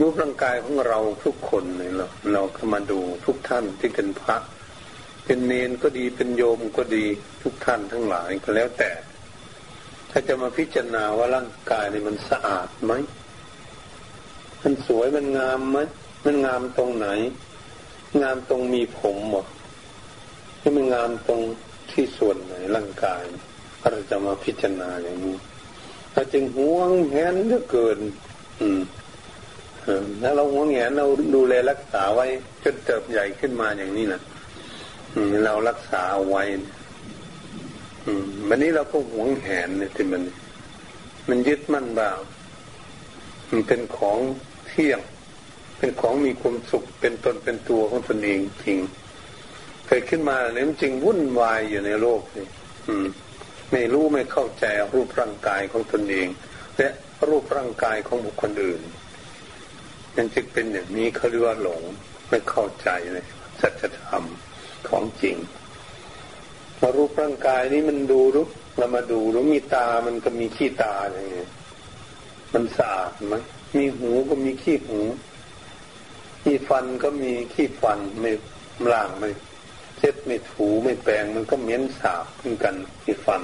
[0.00, 4.36] รูปร่างกายของเราทุกคนเนี่ยเราเราเข้ามาดูทุกท่านที่เป็นพระ
[5.24, 7.04] เป็นเนนก็ดีเป็นโยมก็ดี
[7.42, 8.90] ทุกท่านทั้งหลายก็แล้วแต่
[10.10, 12.92] ถ้าจะมาพิจารณาว่าร่างกายนี่มันสะอาดไหม
[14.62, 15.78] มันสวยมันงามไหม
[16.26, 17.08] มันงามตรงไหน
[18.22, 19.44] งามตรงมีผมหรอ
[20.60, 21.40] ที่มันงามตรง
[21.90, 23.22] ที่ส่วนไหนร่างกาย
[23.92, 25.36] เราจะมาพิจารณาอย่างนี้
[26.12, 27.98] เราจึงห่วงแหนเหลือเกิน
[28.60, 28.80] อืม
[30.22, 32.26] ถ้าเราห่วงแหนเราดูแลรักษาไว้
[32.64, 34.20] จนเติบใหญ่ขึ้นมาอย่างนี้นะ
[35.14, 36.42] อืมเรารักษาเอาไว้
[38.48, 40.22] วันนี้เราก็ห่วงแหนเนี่ยที่มัน
[41.28, 42.10] มันยึดมั่นบ่า
[43.50, 44.18] มันเป็นของ
[44.68, 45.00] เที่ยง
[45.78, 48.78] เป็นของมีความสุขเป็นตนเป็นตัวของตนเองจริง
[49.86, 52.46] เกิดขึ้นมาเนี่ยมันจึงวุ่นวายอยู่ในโลกนี่
[53.72, 56.28] ไม่รู้ไม่เข้าใจรูปร่างกายของตนเอง
[56.78, 56.88] และ
[57.28, 58.80] รูปร่างกายของบุคคลอื่น
[60.16, 61.82] นั่นจึงเป็นอย่างนี้เขาเรียกว่าหลง
[62.28, 63.26] ไม่เข้าใจเลย
[63.60, 64.24] สัจธรรม
[64.88, 65.36] ของจริง
[66.78, 68.46] พอรูปร่างกายนี้มันดูรู้
[68.78, 71.50] เรามาดูรู้มีตามันก็มีขี้ตาอย่างเงี้ย
[72.54, 73.36] มันสะอาดไหม
[73.76, 75.00] มีหูก็มีขี้หู
[76.46, 78.32] มีฟันก็มีขี้ฟันไม่
[78.92, 79.30] ล่างไม่
[79.98, 83.42] เช็ดไม่ถูไม่แปรงมันก็เหม็นสาบเหมือนกันมีฟัน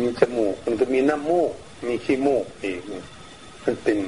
[0.00, 1.52] มีจมูกมันก็มีน้ำมูก
[1.86, 2.80] มีขี้มูกอีก
[3.64, 3.98] มันเป็น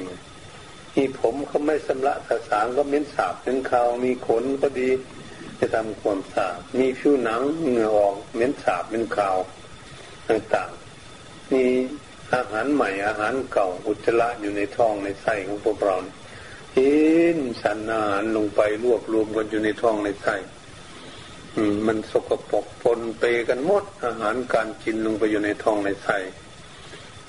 [0.95, 4.89] มีผมเขาไม่สำระสะสางก็เหม็นสาบเหม็นขาวมีขนก็ดี
[5.59, 9.37] จะทำความสะอาดมีผิวหนังเหงื่อออกเหม็นสาบเหม็นขาว
[10.29, 11.63] ต่างๆมี
[12.33, 16.95] อาหารใหม่อาหารเก่าอุจจาระอยู่ในท้องในไส้ของพวกเราเห็
[17.35, 20.35] นสันอาหารลงไปรวบรวมกันอยู่ในท้องในไส้
[21.87, 26.17] มันสกปรกปนเปกันหมด อาหารการกินลงไปอยู่ในท้องในไส้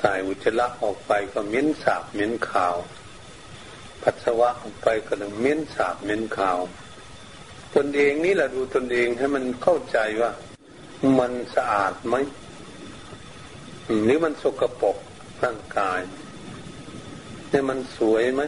[0.00, 2.76] ถ่ายอุจจาระออกไปก็เหม็นสาบเหม็นขาว
[4.02, 6.59] ปัสสาวะออกไปก็เหม็นสาบเหม็นขาว
[7.74, 10.33] ตนเองนี่แหละดูตนเองให้มันเข้าใจว่า
[11.18, 12.16] มันสะอาดไหม
[14.04, 14.96] หรือมันสกปรก
[15.42, 16.00] ร่างกาย
[17.50, 18.42] เนี่ยมันสวยไหม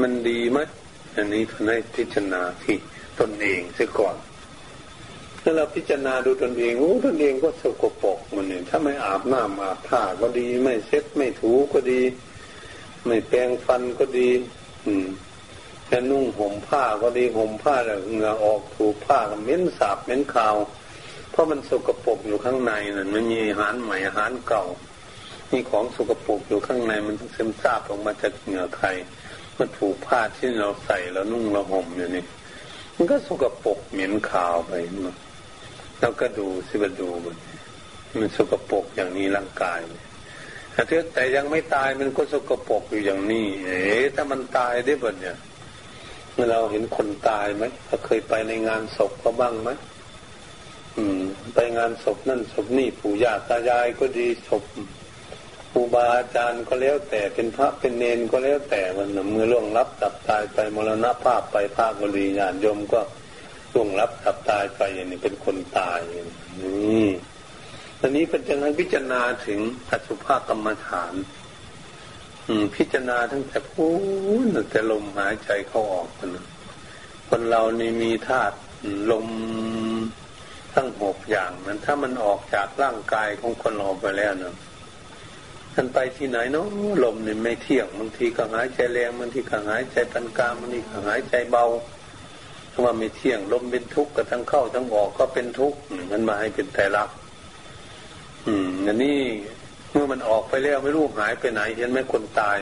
[0.00, 0.58] มันดีไหม
[1.16, 2.76] อันนี้พให้พิจารณาที่
[3.20, 4.16] ตนเองเสียก่อน
[5.42, 12.00] ถ้าเราพิจารณาดูตนเองโอ้ตนเองก็สกปรกมันเนี่ยถ้าไม่อาบน้ำอาบผ้าก็ดี ไม่เช็ดไม่ถูก็ดี
[13.06, 14.28] ไม่แปรงฟันก็ดี
[14.86, 15.06] อืม
[15.86, 20.56] แค่นุ่งห่มผ้าก็ดีห่มผ้าแล้วเหงื่อออกถูผ้าก็เหม็นสาบเหม็นขาว
[21.30, 24.64] เพราะมันสกปรกอยู่ข้างในนั่นมันมีอาหารใหม่อาหารเก่า
[25.52, 28.86] มีของสกปรกอยู่ข้างในมันซึมซาบออกมาจากเหงื่อใคร
[29.60, 32.24] มันถูกผ้าที่เราใส่แล้วนุ่งเราห่มอยู่นี่
[32.96, 34.72] มันก็สกปรกเหม็นขาวไป
[35.06, 35.16] นะ
[36.00, 37.36] เราก็ดูสิบดูมัน
[38.18, 39.78] มันสกปรกอย่างนี้ร่างกาย
[40.72, 40.82] แต่
[41.14, 43.78] แต่ยังไม่ตายมันก็สกปรกอยู่อย่างนี้ เอ๊
[44.14, 45.36] ถ้ามันตายได้บ่เนี่ย
[46.32, 49.70] เมื่อเราเห็นคนตายไหมเราเคยไปในงานศพก็บ้างไหม
[50.96, 51.22] อืม
[51.54, 54.62] ไปงานศพนั่นศพนี่ปู่ย่าตายายก็ดีศพ
[55.94, 63.00] บาอาจารย์ก็แล้วแต่เป็นพระเป็นเนนก็แล้วแต่มันเมื่อล่วงรับตับตายไปมรณภาพไปภาคบริญาณยมก็
[63.74, 66.00] ล่วงรับตับตายไปอย่างนี้เป็นคนตาย
[66.60, 67.08] นี่
[67.98, 71.14] ตอนนี้เป็นจังให้พิจารณาถึงอสุภกรรมฐาน
[72.46, 73.86] อืม พิจารณาตั้งแต่พู
[74.44, 76.30] นแต่ลมหายใจเข้าออกคน
[77.28, 78.56] คนเรานี่มีธาตุ
[79.10, 79.26] ลม
[80.74, 84.54] ทั้งหกอย่างนั้นถ้ามันออกจากร่างกายของคนเราไปแล้วเนาะ
[85.74, 86.66] ท่านไปที่ไหนเนาะ
[87.04, 91.66] ลมเนี่ยไม่เที่ยงบางทีก็หายใจแรงบางทีก็หายใจปานกลางบางทีก็หายใจเบา
[92.72, 95.78] ถ้าว่าไม่เที่ยงลมเป็นทุกข์กับทั้งเข้าทั้งออกก็เป็นทุกข์
[96.10, 97.04] มันมาให้เป็นแต่ละ
[98.46, 99.18] อืมอันนี้
[99.90, 102.58] เมื่อมันออกไปแล้วไม่รู้หายไปไหนเห็นไหมคนตาย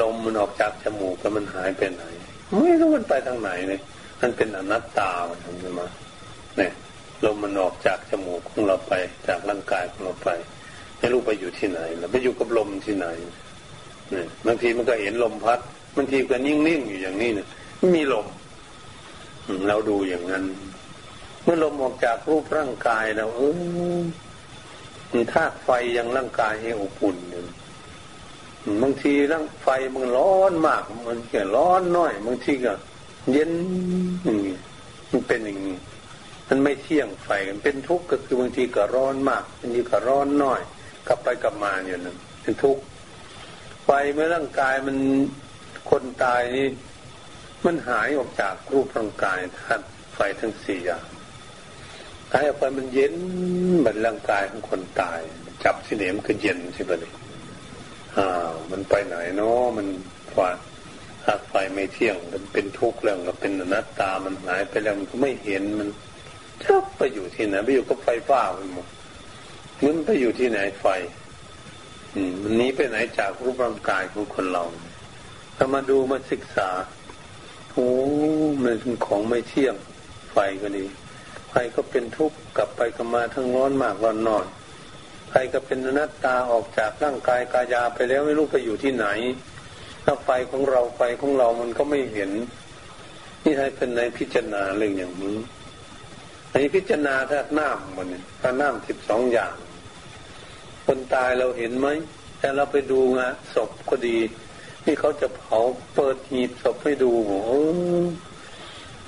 [0.00, 2.04] ลมมันออกจากจมูกแล้วมันหายไปไหน
[2.64, 3.80] ไม่รู้มันไปทางไหนเลย
[4.20, 5.88] มันเป็นอนัตตามันทำมา
[6.56, 6.72] เนี่ย
[7.24, 8.92] ลมมันออกจากจมูกของเราไป
[9.26, 10.28] จากร่างกายของเราไป
[10.98, 13.06] ไม่รู้ไปอยู่ที่ไหนแล้วไปอยู่กับลมที่ไหน
[14.10, 15.60] เนี่ยบางทีมันก็เห็นลมพัด
[15.96, 17.46] บางทีก็นิ่งๆอยู่อย่างนี้เนี่ย
[17.78, 18.26] ไม่มีลม
[19.68, 20.44] เราดูอย่างนั้น
[21.42, 23.40] เมื่อลมออกจากรูปร่างกายแล้วเอ
[25.14, 27.42] อธาตุไฟยังร่างกายให้อบอุ่นอยู่
[28.82, 32.72] บางทีร่างไฟมันร้อนมากมันแค่ร้อนน้อยบางทีก็
[33.32, 33.52] เย็น
[34.24, 34.56] อย่างนี้
[35.10, 35.76] มันเป็นอย่างนี้
[36.48, 40.60] มันไม่เที่ยงไฟมันเป็นทุกข์ก็คือบางทีก็ร้อนมากบางทีก็ร้อนน้อย
[41.08, 42.82] กลับไปกลับมาอยู่นั่นเป็นทุกข์
[43.84, 44.96] ไฟเมื่อร่างกายมัน
[45.90, 46.66] คนตายนี่
[47.64, 51.06] มันหายออกจากรูปร่างกายธาตุไฟทั้งสี่อย่าง
[52.32, 53.14] หายออกไปมันเย็น
[53.78, 55.20] เหมือนร่างกายของคนตาย
[55.64, 57.12] จับที่เหนมคือเย็นใช่ไหมนี่
[58.16, 59.86] อ้าวมันไปไหนเนาะมัน
[60.34, 60.48] ฟา
[61.24, 65.88] ธาตุไฟไม่เที่ยงมันเป็นทุกข์แล้วก็เป็นอนัตตามันหายไปแล้วมันก็ไม่เห็นมัน
[66.62, 68.86] จะไปอยู่ที่ไหนไปอยู่กับไฟฟ้าไปหมด
[69.84, 70.86] มันไปอยู่ที่ไหนไฟ
[72.14, 74.64] อืมมันนี้ไปไหนจากรูปร่างกายของคนเรา
[75.56, 76.68] ถ้ามาดูมาศึกษา
[77.72, 77.88] โอ้
[78.64, 79.74] มันเป็นของไม่เที่ยง
[80.32, 80.84] ไฟก็ดี
[81.48, 84.46] ไฟก็เป็นทุกข์กลับไปกลับมาทั้งร้อนมากร้อนน้อย
[85.28, 89.06] ไฟก็เป็นอนัตตาออกจากร่างกายกายาไปแล้วไม่รู้ไปอยู่ที่ไหน
[90.04, 92.30] ถ้าไฟของเราไฟของเรามันก็ไม่เห็น
[93.44, 95.36] นี่ให้เป็นในพิจารณาเรื่องอย่างนี้
[96.52, 98.06] ในพิจารณาถ้าน้ำมัน
[98.40, 99.54] ถ้าน้ำสิบสองอย่าง
[100.90, 101.88] คนตายเราเห็นไหม
[102.38, 104.18] แต่เราไปดูงะศพก็ดี
[104.84, 105.58] ที่เขาจะเผา
[105.94, 107.40] เปิดหีบศพให้ดูโอ้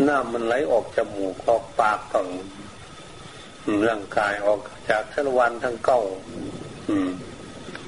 [0.09, 2.29] น้ำมันไหลออกจมูกออกปากต่าง
[3.89, 6.01] ร่างกายออกจากทวันทั้งเก้า
[6.89, 7.11] อืม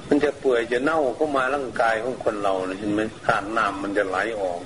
[0.07, 4.61] มันจะเปื่อยจะเน่าเข้ามาร่างกายของคนเราเห็นไหมทานน้ำมันจะไหลออก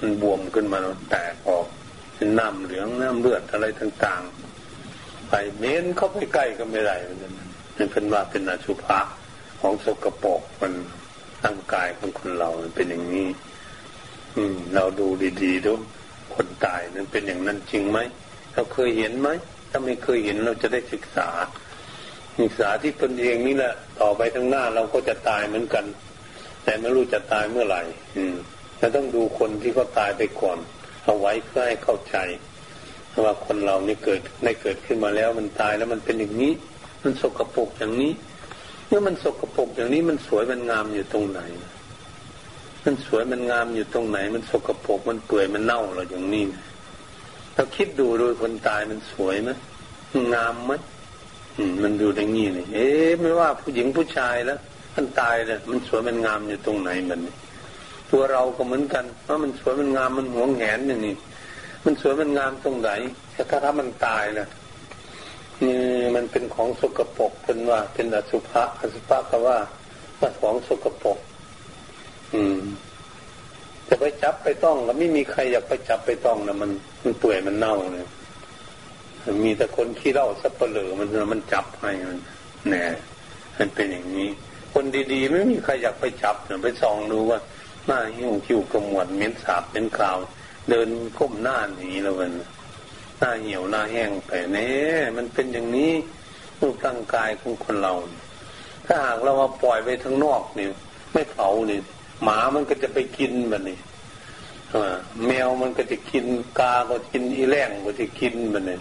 [0.00, 0.78] มันบวมขึ้นมา
[1.10, 1.66] แตกออก
[2.14, 7.18] เป็นน้ำเหลืองน้ำเลือดอะไรต่างๆ ไปเม้นเข้าไปใกล้ก็ไม่ได้มัน
[7.76, 8.98] มันเป็นว่าเป็นอสุภะ
[9.60, 10.72] ของสกปรกมัน
[11.44, 13.28] ร่างกายของคนเราเป็นอย่างนี้
[14.36, 15.06] อืม เราดู
[15.42, 15.72] ดีๆดู
[16.34, 17.98] คนตายนั้นเป็นอย่างนั้นจริงไหม
[18.54, 19.28] เราเคยเห็นไหม
[19.70, 21.28] ถ้าไม่เคยเห็นเราจะได้ศึกษา
[22.40, 25.84] ศึกษาที่ตนเองนี่แหละ ต่อไปทั้งหน้าเราก็จะตายเหมือนกัน
[26.64, 27.82] แต่ไม่รู้จะตายเมื่อไหร่
[28.16, 28.34] อืม
[28.78, 30.58] เราต้องดูคนที่เขาตายไปก่อน
[31.04, 32.16] เอาไว้เพื่อให้เข้าใจ
[33.24, 36.52] ว่าคนเรานี่เกิดได้เกิดขึ้นมาแล้วมันตายแล้วมันเป็นอย่างนี้
[37.02, 38.12] มันสกปรกอย่างนี้
[38.88, 41.40] เมื่อมันสกปรกอย่างนี้มันสวยมันงามอยู่ตรงไหน
[42.84, 46.44] มันสวยมันงามอยู่ตรงไหน มันสกปรกมันเปื่อยมันเน่าเราอย่างนี้
[47.54, 49.50] เราคิดดูโดยคนตายมันสวยไหม
[50.34, 50.72] งามไหม
[51.82, 54.58] มันดูอย่างนี้เลยเอ๊ะไม่ว่าผู้หญิงผู้ชายแล้ว
[54.96, 57.20] มันตายเลยมันสวยมันงามอยู่ตรงไหนมัน
[58.10, 61.14] ตัวเราก็เหมือนกันเพรามันสวยมันงามมันหวงแหนอย่างนี้
[61.84, 62.90] มันสวยมันงามตรงไหน
[63.34, 64.61] ถ้าถ้ามันตายนะนี่
[66.14, 69.58] มันเป็นของสกปรกเป็นว่า เป็นอสุภะอสุภะก็ว่า
[70.20, 71.18] ว่าของสกปรก
[72.34, 72.58] อืม
[73.88, 76.70] จะไปจับไปต้องก็ไม่มีใครอยากไปจับไปต้องนะมัน
[77.02, 78.08] มันเปื่อยมันเน่าเนี่ย
[79.44, 82.18] มีแต่คนขี้เล่าสับเปลือมันมันจับให้มัน
[82.68, 82.84] แน่
[83.58, 84.28] มันเป็นอย่างนี้
[84.72, 87.38] คนดีๆ ไม่มีใครอยากไปจับเนี่ยไปส่องดูว่า
[87.86, 90.18] หน้าหิ้วคิ้วกระมวดเหม็นสาบเป็นกาว
[90.70, 92.32] เดินก้มหน้าหนีแล้วมัน
[93.22, 94.68] น้าเหี่ยวหน้าแห้งไปเน่
[95.16, 95.92] มันเป็นอย่างนี้
[96.60, 97.92] รูปร่างกายของคนเรา
[98.86, 100.66] ถ้าหากเรามาปล่อยไปทั้งนอกนี่
[101.12, 101.82] ไม่เผาเนี่ย
[102.22, 103.78] หมามันก็จะไปกินแบบนี้
[105.26, 106.24] แมวมันก็จะกิน
[106.58, 108.78] กาก็กินอีแรงก็จะกินแบบนี้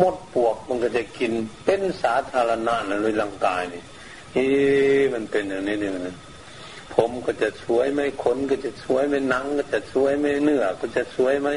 [0.00, 1.32] มดปวกมันก็จะกิน
[1.64, 3.82] เป็นสาธารณะนะในร่างกายนี่
[4.32, 4.46] เอ๊
[5.14, 6.16] มันเป็นอย่างนี้เนี่ยนะ
[6.94, 11.48] ผมก็จะสวยไหมขนก็จะสวยไหมหนังก็จะสวยไหมเนื้อก็จะสวยไหม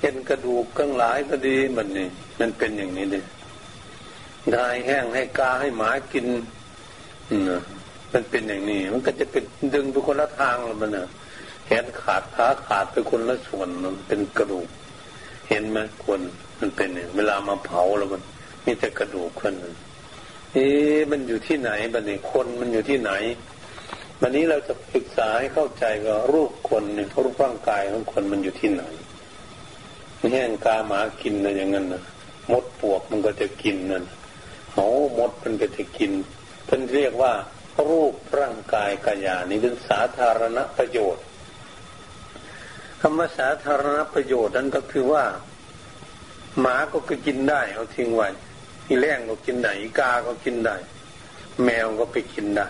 [0.00, 2.08] เห็นกระดูกกังหลายก็ดีมันนี่
[2.40, 3.24] มันเป็นอย่างนี้เลย
[4.52, 6.26] ได้แห้งให้กาให้หมากิน
[7.50, 7.62] นะ
[8.12, 11.08] มันเป็นอย่างนี้ มันก็จะเป็นดึงไปคนละทางแล้วมันนะ
[11.66, 14.68] แขนขาดขาขาดไปคนละส่วนมันเป็นกระดูก
[15.48, 16.20] เห็นไหมคน
[16.60, 18.22] มันเป็นเวลามาเผาแล้วมัน
[18.64, 19.74] มีแต่กระดูกคนนึง
[20.52, 23.12] เอ๊ะมันอยู่ที่ไหนบันนี้คนมันอยู่ที่ไหน
[24.20, 28.84] วันนี้เราจะศึกษาให้เข้าใจว่ารูปคนเนี่ยรูปร่างกายของคนมันอยู่ที่ไหน
[30.32, 32.02] แห้งกาหมากินนะอย่างนั้นนะ
[32.52, 34.04] มดปวกมันก็จะกินนั่น
[34.72, 34.86] เขา
[35.18, 36.10] มดมันก็จะกิน
[36.66, 37.32] เพิ่นเรียกว่า
[37.88, 41.24] รูปร่างกายกายานี่เป็นสาธารณประโยชน์
[43.00, 45.24] คำว่าสาธารณประโยชน์นั้นก็คือว่า
[46.60, 48.28] หมาก็ก็กินได้เอาทิ้งไว้
[48.88, 50.76] อีแรงก็กินได้อีกาก็กินได้
[51.64, 52.66] แมวก็ไปกินได้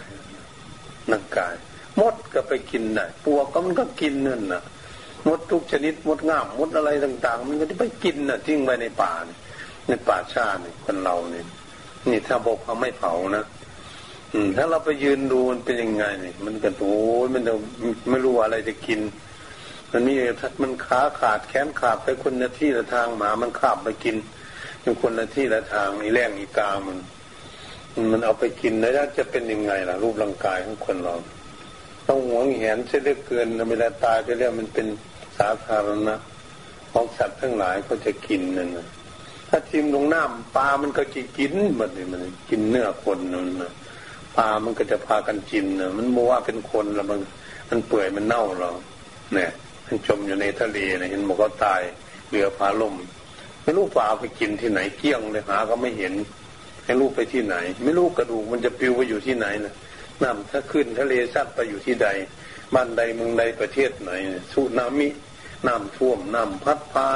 [1.11, 1.55] นังกาย
[2.01, 4.63] มดก็ไปกินได้ปวกก็มันก็กินนั่นนะ
[5.27, 9.13] มดทุกชนิดมดง่ามมดอะไรต่าง ๆ มันก็จะไปกินน่ะทิ้งไว้ในป่า
[9.89, 11.47] ในป่าชาเนี่ยคนเราเนี่ย
[12.11, 13.45] นี่ถ้าบอกเขาไม่เผานะ
[14.33, 17.55] อืมถ้าเราไปยืนดูมันเป็นยังไงเนี่ยมันก็โอ้ยมันจะ
[18.11, 19.01] ไม่รู้อะไรจะกิน
[19.93, 20.15] มันมี
[20.63, 24.17] มันขาขาดแขนขาดไปคนละที่ละทางหมา มันขาบไปกิน
[24.83, 26.99] เป็นคนละที่ละทางอีแรงอีกามัน
[28.13, 31.15] มันเอาไปกินแล้วจะเป็นยังไงล่ะ รูปร่างกายของคนเรา
[32.09, 34.87] ต้องหวงแหนเสียเหลือเกินเวลาตายไปแล้วมันเป็น
[35.39, 36.15] สาธารณะ
[36.93, 38.87] ของสัตว์ทั้งหลายเขาจะกินนั่นนะ
[39.49, 42.21] ถ้าทิมลงน้ำปลามันก็จะกินหมดเลยมัน
[42.51, 43.73] กินเนื้อคนนั่นนะ
[44.37, 47.21] ปลามันก็จะพากันกินนะมันมัว่าเป็นคนแล้วมัน
[47.71, 48.71] มันเปื่อยมันเน่าเรา
[49.35, 49.51] เนี่ย
[49.87, 51.83] มันจมอยู่ในทะเลนะเห็นบอกเขาตาย
[52.31, 52.95] เรือพาล่ม
[53.63, 56.13] ไม่รู้ปลาไปกินที่ไหนเกี้ยงเลยหาก็ไม่เห็น
[56.85, 59.75] ให้ลูกไปที่ไหน ไม่รู้กระดูกมันจะปลิวไปอยู่ที่ไหนนะ
[60.23, 62.09] น้ำถ้าขึ้นทะเลซัดไปอยู่ที่ใด
[62.75, 64.11] บ้านใดเมืองใดประเทศไหน
[64.53, 65.09] สุนามิ
[65.67, 67.09] น้ำท่วมน้ำพัดพา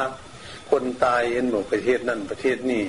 [0.71, 2.85] คนตายเห็นบอกประเทศนั่นประเทศนี้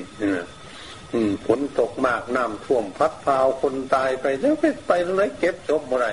[1.13, 6.11] อืมฝนตกมากน้ำท่วมพัดพาคนตายไปแล้วไปไปเลยเก็บศพมาได้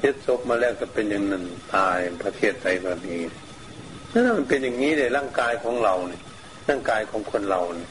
[0.00, 1.44] เก็บศพมาแล้วก็เป็นอย่างนั้น
[1.74, 3.22] ตายประเทศไทยแบบนี้
[4.12, 6.22] นั่นมันเป็นอย่างนี้ในร่างกายของเราเนี่ย
[6.68, 7.90] ร่างกายของคนเราเนี่ย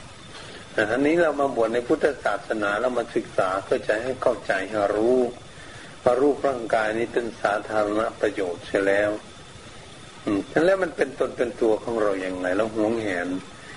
[0.91, 5.19] อันนี้เรามาบวชในพุทธศาสนาเรามาศึกษาเพื่อจะให้เข้าใจให้รู้
[6.03, 9.09] ว่ารูปร่างกายนี้เป็นสาธารณประโยชน์ใช่แล้ว
[10.25, 13.27] อืมแล้วมันเป็นตนเป็นตัวของเราอย่างไรเราหวงแหน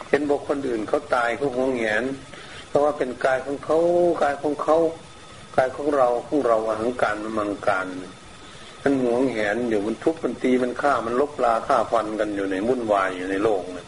[0.09, 2.05] เห็นบอกคนอื่นเขาตายเขาหวงแหน
[2.69, 3.79] เพราะว่าเป็นกายของเขา
[4.23, 4.79] กายของเขา
[5.57, 7.87] กายของเราของเราอหังการมังการ
[8.83, 13.87] มันหวงแหนอยู่มันทุบมันตีมันฆ่ามันลบลาฆ่าฟันกันอยู่ในมุ่นวายอยู่ในโลกเนี่ย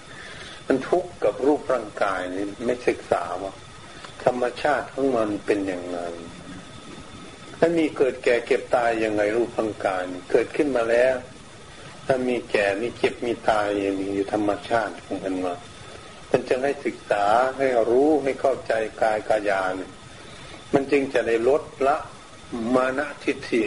[0.67, 3.53] มันทุกข์กับรูปร่างกายนี่ไม่ศึกษาว่า
[4.25, 5.99] ธรรมชาติของมันเป็นอย่างไร
[7.59, 10.03] ถ้ามีเกิดแก่เก็บตายยังไงรูปร่างกาย
[10.33, 11.15] เกิดขึ้นมาแล้ว
[12.11, 15.55] ถ้ามีแก่มีเก็บมีตายอย่างนี้อยู่ธรรมชาติของมันมา
[16.31, 17.25] มันจะให้ศึกษา
[17.57, 19.73] ให้รู้ให้เข้าใจกายกายาน
[20.73, 21.97] มันจึงจะได้ลดละ
[22.75, 23.63] มานะทิฏฐิ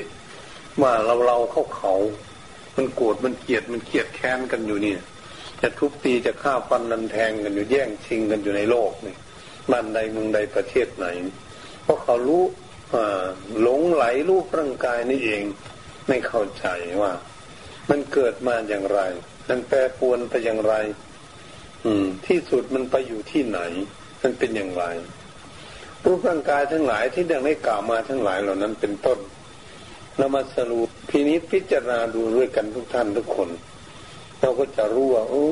[0.81, 1.93] ว่าเราเราเข้าเขา
[2.75, 5.01] มันโกรธมันเกลียดมันเกลียดแค้นกันอยู่เนี่ย
[5.61, 9.15] จะทุบตีจะฆ่าฟันนันแทงกันอยู่แย่งชิงกันอยู่ในโลกนี่
[9.71, 11.05] บ้านใดเมืองใดประเทศไหน
[11.83, 12.43] เพราะเขารู้
[13.61, 15.43] หลงไหลรูปร่างกายนี่เอง
[16.07, 16.65] ไม่เข้าใจ
[17.01, 17.11] ว่า
[17.89, 18.99] มันเกิดมาอย่างไร
[19.49, 20.73] มันแปรปรวนไปอย่างไร
[21.85, 23.59] อืม ที่สุดมันไปอยู่ที่ไหน
[24.21, 24.83] มันเป็นอย่างไร
[26.03, 29.19] รูปร่างกายทั้งหลายที่ดังได้กล่าวมาทั้งหลายเหล่านั้นเป็นต้น
[30.17, 33.49] เรามาสรุปพินิจพิจารณาดูด้วยกันทุกท่านทุกคน
[34.39, 35.45] เราก็จะรู้ว่าโอ้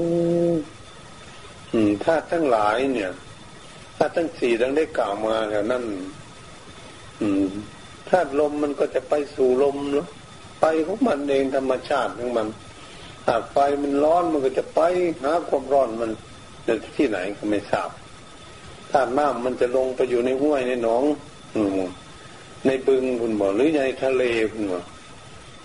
[2.05, 3.11] ธาตุทั้งหลายเนี่ย
[3.97, 5.85] ธาตุทั้งสี่ดังได้กล่าวมาแล้วนั่น
[8.09, 10.07] ธาตุลมมันก็จะไปสู่ลมเนาะ
[10.59, 12.47] ไปของมันเองธรรมชาติของมัน
[13.27, 14.79] หากไฟมันร้อนมันก็จะไป
[15.23, 16.11] หาความร้อนมัน
[16.65, 17.89] ในที่ไหนก็ไม่ทราบ
[18.91, 21.03] ธาน้ำมันจะลงไปอยู่ในห้วยในหนอง
[22.65, 24.83] ในบึงคุณบอกหรือในทะเลคุณบอก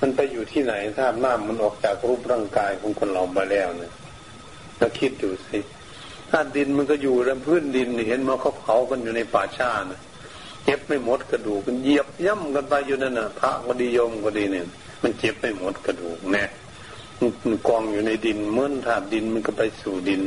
[0.01, 3.93] มันไปอยู่ที่ไหนธาน้ำมันออกจากรูปร่างกายของคนเรามาแล้วเนี่ย
[4.79, 5.59] เราคิดดูสิ
[6.31, 10.01] ธาดินมันก็อยู่ในพื้นดินเห็นมาเขาเผากันอยู่ในป่าชานะ
[10.65, 14.67] เจ็บไม่หมดกระดูกมันเหยียบย่ำกันไปอยู่นั่นน่ะพระก็ดีโยมก็ดีเนี่ย
[15.05, 16.45] มันเจ็บไม่หมดกระดูกแน่
[17.45, 20.23] มันกองอยู่ในดินเมื่อถาดดินมันก็ไปสู่ดิน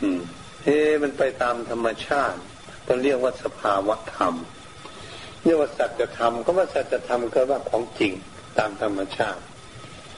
[0.00, 0.18] อืม
[0.62, 2.38] เฮ้มันไปตามธรรมชาติ
[2.84, 4.34] เราเรียกว่าสภาวะธรรม
[5.44, 8.12] เรียกว่าสัจธรรมก็ว่าสัจธรรมก็ว่าของจริง
[8.58, 9.40] ตามธรรมชาติ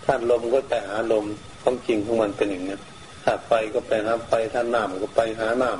[0.05, 1.25] ธาตุลมก็ไปหาลม
[1.63, 2.77] ของจริงของมันเป็นอย่างนี้
[3.25, 5.71] ธาตุไฟก็ไปหาไฟธาตุน้ำก็ไปหาน้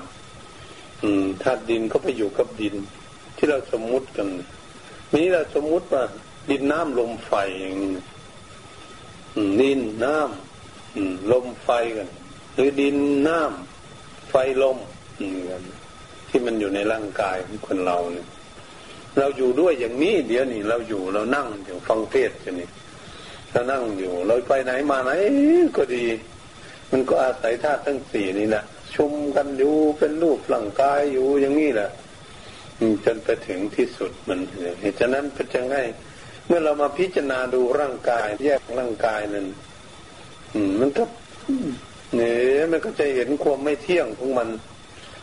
[0.67, 2.75] ำธาตุดินก็ไปอยู่กับดิน
[3.37, 4.29] ที่เราสมมุติกัน
[5.15, 6.05] นี้เราสมมุติว่า
[6.51, 7.91] ดินน้ำลมไฟอย่งนี้
[9.61, 12.09] ดินน้ำลมไฟกัน
[12.55, 12.97] หรือดิน
[13.29, 14.79] น้ำไฟลม
[16.29, 18.27] ที่มันอยู่ในร่างกายของคนเราเนี่ย
[19.19, 22.69] เราอยู่ด้วยอย่างนี้ เดี๋ยวนี้เราอยู่เรานั่งอยู่ฟังเทศกันนี่
[23.53, 25.11] เรานั่งอยู่ เราไปไหนมาไหน
[25.77, 26.05] ก็ดี
[26.91, 31.91] มันก็อาศัยธาตุทั้งสี่นี่แหละชุมกันอยู่เป็นรูปร่างกายอยู่อย่างนี้แหละ
[33.05, 34.39] จนไปถึงที่สุดมัน
[34.81, 35.77] เหตุฉะนั้นเป็นจังไง
[36.49, 39.47] เมื่อเรามาพิจารณาดูร่างกาย แยกร่างกายนั้น
[40.81, 41.05] มันก็
[42.17, 44.49] เนี่ยมันก็จะเห็นความไม่เที่ยงของมัน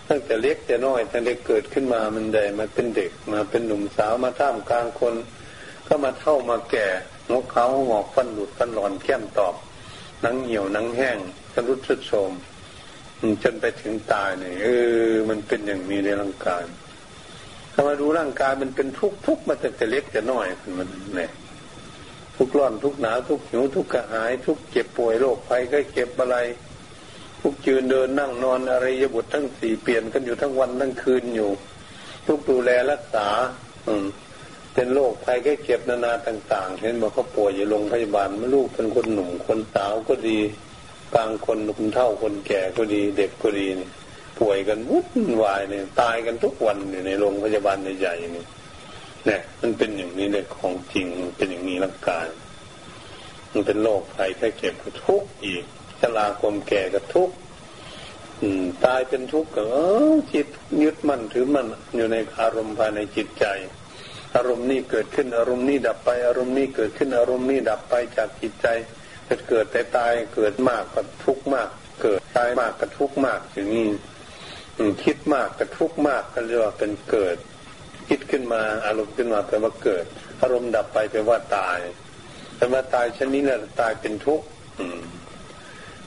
[0.10, 5.16] ตั้งแต่เล็กแต่น้อยตั้งแต่เกิดขึ้นมามันได้มาเป็นเด็กมาเป็นหนุ่มสาวมาท่ามกลางคน
[5.88, 6.88] ก็มาเท่ามาแก่
[7.32, 9.56] งกเขาหงอกฟันหลุดฟันหลอนแก้มตอบ
[10.26, 11.18] นังเหี่ยวนังแห้ง
[11.54, 12.32] กระรุดชุดโทม
[13.44, 14.66] จนไปถึงตายเนี่ยเอ
[15.10, 16.62] อ มันเป็นอย่างนี้ในร่างกาย
[17.76, 20.48] ถ้ามาดูร่างกายมันเป็นทุกทุกมาตั้งแต่เล็กแต่น้อย
[20.78, 21.32] มันเนี่ย
[22.38, 26.38] ทุกร้อนทุกหนาวทุกหิวทุกกระหาย ทุกเจ็บป่วยโรคภัยก็เก็บอะไร
[27.42, 31.50] ทุกยืนเดินนั่งนอนอะไรยบุตรทั้งสี่เปลี่ยนกันอยู่ทั้งวันทั้งคืนอยู่
[32.28, 33.28] ทุกดูแลรักษา
[33.88, 34.06] อืม
[34.74, 40.40] เป็นโรคภัยแค่เก็บนานาต่างๆ เห็นบอกเขาป่วยอยู่โรงพยาบาลไม่ลูกเป็นคนหนุ่มคนสาวก็ดี
[41.14, 43.90] กลางคนคนเท่าคนแก่ก็ดี เด็กก็ดีเนี่ย
[44.40, 48.46] ป่วยกันวุ่นวายเนี่ยตายกันทุกวันอยู่ในโรงพยาบาลใหญ่ๆนี่
[49.26, 51.08] เนี่ยมันเป็นอย่างนี้เลยของจริง
[51.38, 52.28] เป็นอย่างนี้ร่างกาย
[53.52, 54.74] มันเป็นโรคภัยแค่เก็บ
[55.06, 55.64] ทุกข์อีก
[56.00, 57.36] ชราความแก่ก็ทุกข์
[58.86, 59.64] ตายเป็นทุกข์ก็
[60.34, 60.48] จิต
[60.84, 63.46] ยึดมั่นถือมั่นอยู่ในอารมณ์ภายในจิตใจ
[64.36, 68.68] อารมณ์นี้เกิดขึ้นอารมณ์นี้ดับไป อารมณ์นี้เกิดขึ้นอารมณ์นี้ดับไปจากจิตใจ
[69.26, 71.70] เกิดเกิดแต่ตายเกิดมากก็ทุกข์มาก
[72.02, 73.88] เกิดตายมากก็ทุกข์มากอย่างนี้
[75.04, 77.38] คิดมากก็ทุกมากก็เรียกว่าเป็นเกิด
[78.10, 80.06] คิดขึ้นมาอารมณ์ขึ้นมาแปลว่าเกิด
[80.42, 81.80] อารมณ์ดับไปแปลว่าตาย
[82.58, 84.46] แต่ว่าตายชนิดนั้นตายเป็นทุกข์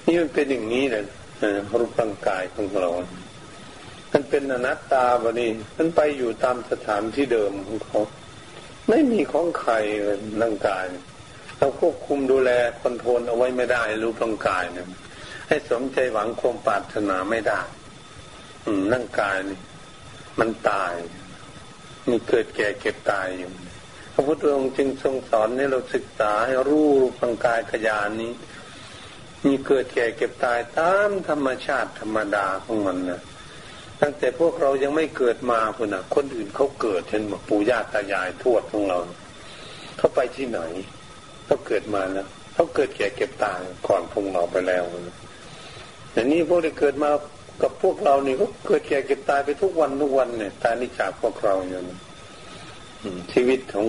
[0.07, 1.05] นี่มันเป็นอย่างนี้เลย
[1.81, 2.91] รูปร่างกายของเรา
[4.13, 7.99] มันเป็นอนัตตาบะนี่มันไปอยู่ตามสถานที่เดิมของเขา
[8.89, 9.73] ไม่มีของใคร
[10.43, 10.85] ร่างกาย
[11.59, 12.51] เราควบคุมดูแล
[12.81, 14.89] คอนโทรลเอาไว้ไม่ได้รูปร่างกายเนี่ย
[15.49, 17.61] ให้สมใจหวังความปรารถนาไม่ได้
[18.93, 19.59] ร่างกายนี่
[20.39, 20.95] มันตาย
[22.09, 23.51] มีเกิดแก่เก็บตายอยู่
[24.13, 26.89] พระพุทธองค์จึงทรงสอนให้เราศึกษาให้รู้
[27.23, 28.33] ร่างกายขยานนี้
[29.45, 33.21] มีเกิดแก่เก็บตายตามธรรมชาติธรรมดาของมันนะ
[34.01, 38.99] ตั้งแต่พวกเรายังไม่เกิดมาคนนะคนอื่นเขาเกิดเช่นปู่ย่าตายายทวดของเรา
[39.99, 40.61] เขาไปที่ไหน
[41.47, 44.85] เขาเกิดมาแล้วเขาเกิดแก่เก็บตายก่อนพวกเราไปแล้ว
[46.13, 47.11] แต่นี้พวกที่เกิดมา
[47.63, 51.99] กับพวกเรานี่เขเกิดแก่เก็บตายไปทุกวันทุกวันเนี่ยตายนี่จากพวกเราอยู่นะ
[53.33, 53.87] ชีวิตของ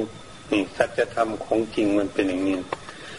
[0.51, 2.57] นี่สัจธรรมของจริงมันเป็นอย่างนี้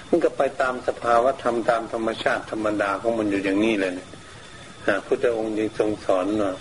[0.09, 4.07] มันก็ไปตามสภาวะธรรมตามธรรมชาติธรรมดาของมันอยู่อย่างนี้เลยนะ
[5.07, 6.53] พุทธองค์ยังทรงสอนว่า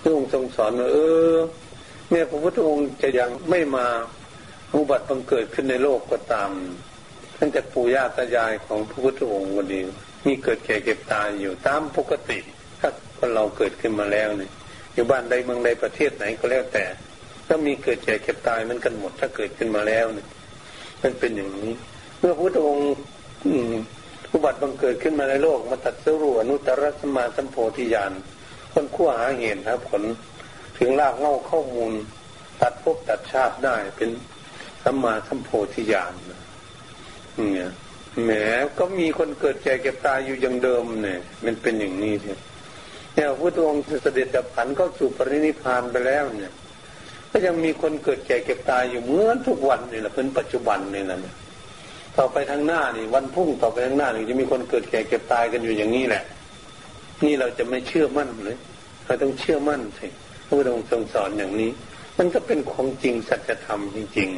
[0.00, 0.98] พระองค์ทรงสอนว่าเอ
[1.34, 1.36] อ
[2.08, 3.86] เมื่อพระพุทธองค์จะยังไม่มา
[4.74, 6.50] อุบัติบังเกิดขึ้นในโลกก็ตาม
[7.38, 9.80] ตั้งแต่ปู่ย่าตายายของพระพุทธองค์ก็ดี
[10.26, 12.38] มีเกิดแก่เก็บตายอยู่ตามปกติ
[13.24, 14.50] คนเราเกิดขึ้นมาแล้วเนี่ย
[14.94, 16.84] อยู่บ้านใดเมืองใดประเทศไหนก็แล้วแต่
[17.48, 20.26] ก็มีเกิดแก่เก็บตายมันกันหมดถ้าเกิดขึ้นมาแล้วเนี่ย
[21.02, 21.72] มันเป็นอย่างนี้
[22.18, 22.90] เมื่อพระองค์
[24.32, 28.12] อุบัติบังเกิดขึ้นมาในโลกมาตัดสรุอนุตตรสมาสัมโพธิญาณ
[28.72, 30.02] คนขั้วหาเหตุครับผล
[30.78, 31.92] ถึงลากเง่าข้อมูล
[32.60, 34.10] ตัดภพตัดชาติได้เป็น
[34.82, 37.70] สัมมาสัมโพธิญาณเนี่ย
[38.22, 38.30] แหม
[38.78, 42.34] ก็มีคนเกิดแก่เก็บตายอยู่อย่างเดิมเนี่ย มันเป็นอย่างนี้ใช่
[43.14, 46.52] เนี่ยพระองค์เสด็จดับขันเข้าสู่ปรินิพานไปแล้วเนี่ย
[47.30, 51.34] ก็ยังมีคนเกิดแก่เก็บตายอยู่เหมือนทุกวันนี่แหละเป็นปัจจุบันนี่แหละเนี่ย
[52.18, 56.22] ต่อไปทางหน้านี่ วันพุ่งต่อไปทางหน้านี่จะมีคนเกิดแก่เก็บตายกันอยู่อย่างนี้แหละ
[57.24, 58.56] นี่เราจะไม่เชื่อมั่นเลย
[59.06, 60.06] เราต้องเชื่อมั่นสิ
[60.46, 61.70] พระองค์ทรงสอนอย่างนี้
[62.18, 64.28] มันก็เป็นของจริงสัจธรรมจริง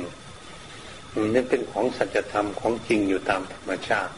[0.58, 4.12] ๆนี่เป็นของสัจธรรมของจริงอยู่ตามธรรมชาติ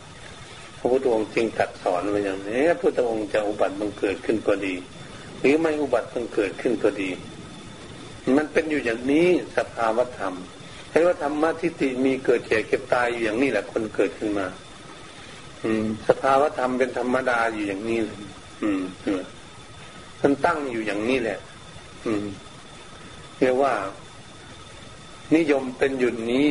[0.79, 4.75] พระพุทธองค์จึงตรัสสอนไว้อย่างนี้พระพุทธองค์จะอุบัติบังเกิดขึ้นก็ดี
[5.41, 7.11] หรือไม่อุบัติบังเกิดขึ้นก็ดี
[8.37, 10.35] มันเป็นอยู่อย่างนี้สภาวธรรม
[10.91, 14.47] ให้ว่าธรรมะทิฏฐิมีเกิดแก่เก็บตายอยู่อย่างนี้แหละคนเกิดขึ้นมา
[15.65, 18.01] อืม สภาวธรรมเป็นธรรมดาอยู่อย่างนี้
[18.63, 18.83] อืม
[20.23, 21.39] มันตั้งอยู่อย่างนี้แหละ
[22.07, 22.25] อืม
[23.39, 23.75] เรียกว่า
[25.37, 26.49] นิยมเป็นอยู่นี้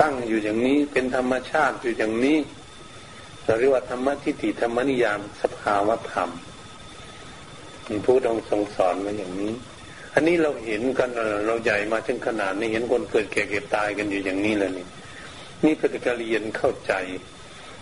[0.00, 2.36] ตั้งอยู่อย่างนี้เป็นธรรมชาติอยู่อย่างนี้
[3.50, 6.30] เราเรียกว่าธรรมทิฏฐิธรรมนิยามสภาวธรรม
[8.04, 9.52] ผู้ทรงทรงสอนมาอย่างนี้
[10.14, 11.10] อันนี้เราเห็นกัน
[11.46, 14.86] เราใหญ่มาถึงขนาดนี้เห็นคนเกิดแก่เก็บตายกันอยู่อย่างนี้แล้วนี่
[15.64, 16.92] นี่เป็นการเรียนเข้าใจ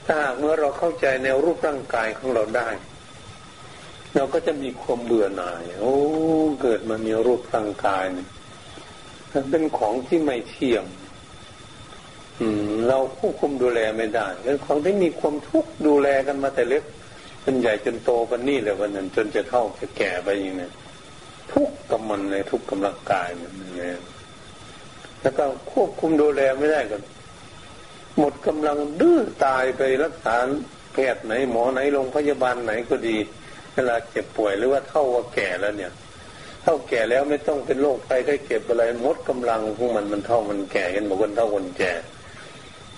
[0.04, 2.68] ถ้าหากเมื่อเราเข้าใจแนวรูปร่างกายของเราได้
[4.14, 5.94] เราก็จะมีความเบื่อหน่าย โอ้
[6.62, 8.26] เกิดมามีรูปร่างกายเนี่
[9.32, 10.84] มันเป็นของที่ไม่เที่ยง
[12.88, 16.82] เราควบคุมดูแลไม่ได้เป็นของที่มีความทุกข์ดูแลกันมาแต่เล็ก
[17.44, 20.68] จนใหญ่จนโตกันนี่เลยวันนั้นจนจะเท่าจะแก่ไปอย่างนี้
[21.52, 23.90] ทุกกำมันเลยทุกกำลังกายมันเลย
[25.20, 27.02] แล้วก็ควบคุมดูแลไม่ได้กัน
[28.18, 30.36] หมดกำลังดื้อตายไปรักษา
[30.92, 33.16] แพทย์ไหน หมอไหนโรงพยาบาลไหนก็ดี
[33.74, 35.92] เวลาเจ็บป่วยหรือว่าเท่าว่าแก่แล้วเนี่ย
[36.62, 41.92] เท่าแก่แล้วไม่ต้องเป็นโรคไปได้เก็บอะไรหมดกำลังของมันมันเท่ามันแก่กันบอกคนเท่าคนแก่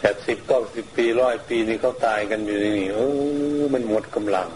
[0.00, 2.98] แปดสิบเก้าสิบปีร้อยปีนี่เขาตายกันอยู่นี่เอ
[3.60, 4.48] อมันหมดกำลัง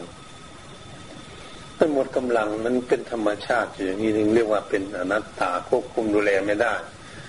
[1.79, 6.75] มันหมดกำลังมันเป็นธรรมชาติอย่างนี้เรียกว่าเป็นอนัตตาควบคุมดูแลไม่ได้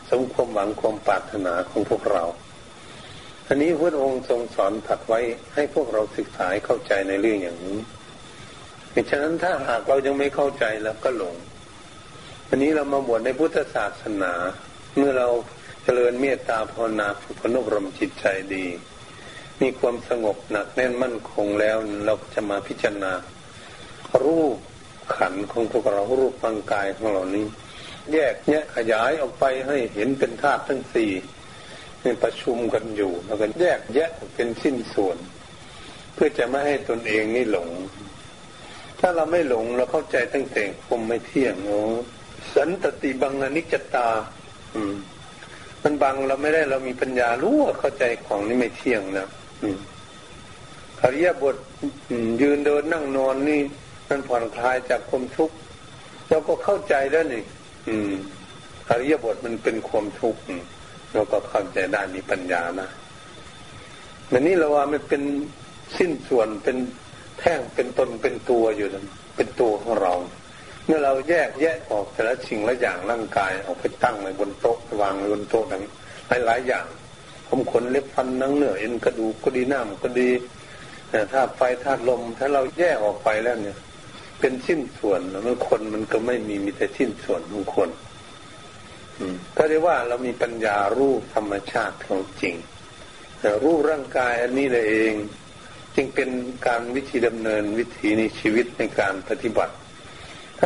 [0.09, 2.23] สมความหวังความปรารถนาของพวกเรา
[3.47, 5.19] อันนี้พระองค์ทรงสอนถัดไว้
[5.53, 7.79] ให้พวกเราศึกษาเข้าใจในเรื่องอย่างนี้
[8.91, 11.35] เพราะฉะนั้นถ้าหากเรายังไม่เข้าใจแล้วก็หลง
[12.49, 14.33] อันนี้เรามาบวชในพุทธศาสนา
[14.97, 15.27] เมื่อเรา
[15.87, 18.65] เจริญเมตตาภาวนาฝึกพนุบรมจิตใจดี
[19.61, 23.13] มีความสงบหนักแน่นมั่นคงแล้วเราจะมาพิจารณา
[24.23, 24.57] รูป
[25.15, 27.45] ขันของพวกเรารูปร่างกายของเรานี้
[28.11, 31.11] แยกแยกขยายออกไปให้เห็นเป็นธาตุทั้งสี่
[32.23, 35.17] ประชุมกันอยู่แล้วก็แยกแยะเป็นสิ้นส่วน
[36.13, 37.69] เพื่อจะไม่ให้ตนเองนี่หลง
[38.99, 41.79] ถ้าเราไม่หลงเราเข้าใจตั้งแต่คมไม่เที่ยงโอ้
[42.55, 44.07] สันตติบังอนิจจตา
[44.75, 44.95] อืม
[45.85, 49.27] มันบังเราไม่ได้เรามีปัญญารู้ว่าเข้าใจของนี่ไม่เที่ยงนะ
[49.63, 49.77] อืม
[51.01, 51.55] อริยบท
[52.41, 53.61] ยืนเดินนั่งนอนนี่
[54.09, 55.55] มันผ่อนคลายจากความทุกข์
[56.29, 57.43] เราก็เข้าใจแล้วนี่
[57.87, 58.13] อืม
[58.89, 60.41] อริยบทมันเป็นความทุกข์
[61.13, 62.89] เราก็เข้าใจได้มีปัญญานะ
[64.29, 65.21] แต่นี่เราว่ามันเป็น
[65.97, 66.77] สิ้นส่วนเป็น
[67.39, 69.05] แท่งเป็นตนเป็นตัวอยู่นั้น
[69.35, 70.13] เป็นตัวของเรา
[70.85, 75.83] เมื่อเราแยกแยะออกแต่ละสิ่งละอย่างร่างกายออกไปตั้งไว้บนโต๊ะวางไว้บนโต๊ะนั้น
[76.27, 76.85] หลายหลายอย่าง
[77.47, 80.29] ผมขนเล็บฟันนังเนื้อเอ็นกระดูกก็ดีน้ำก็ดี
[81.09, 83.77] แต่ถ้าไฟธาตุลม ถ้าเราแยกออกไปแล้วเนี่ย
[84.39, 87.89] เป็นสิ้นส่วนแล้วมันคนมันก็ไม่มีมีแต่สิ้นส่วนของคน
[89.57, 92.55] ก็เรียกว่าเรามีปัญญารู้ธรรมชาติของจริง
[93.39, 95.13] แต่รู้ร่างกายอันนี้เลยเอง
[95.95, 96.29] จึงเป็น
[96.67, 99.75] การวิธีดำเนินวิถีในชีวิตในการปฏิบัติ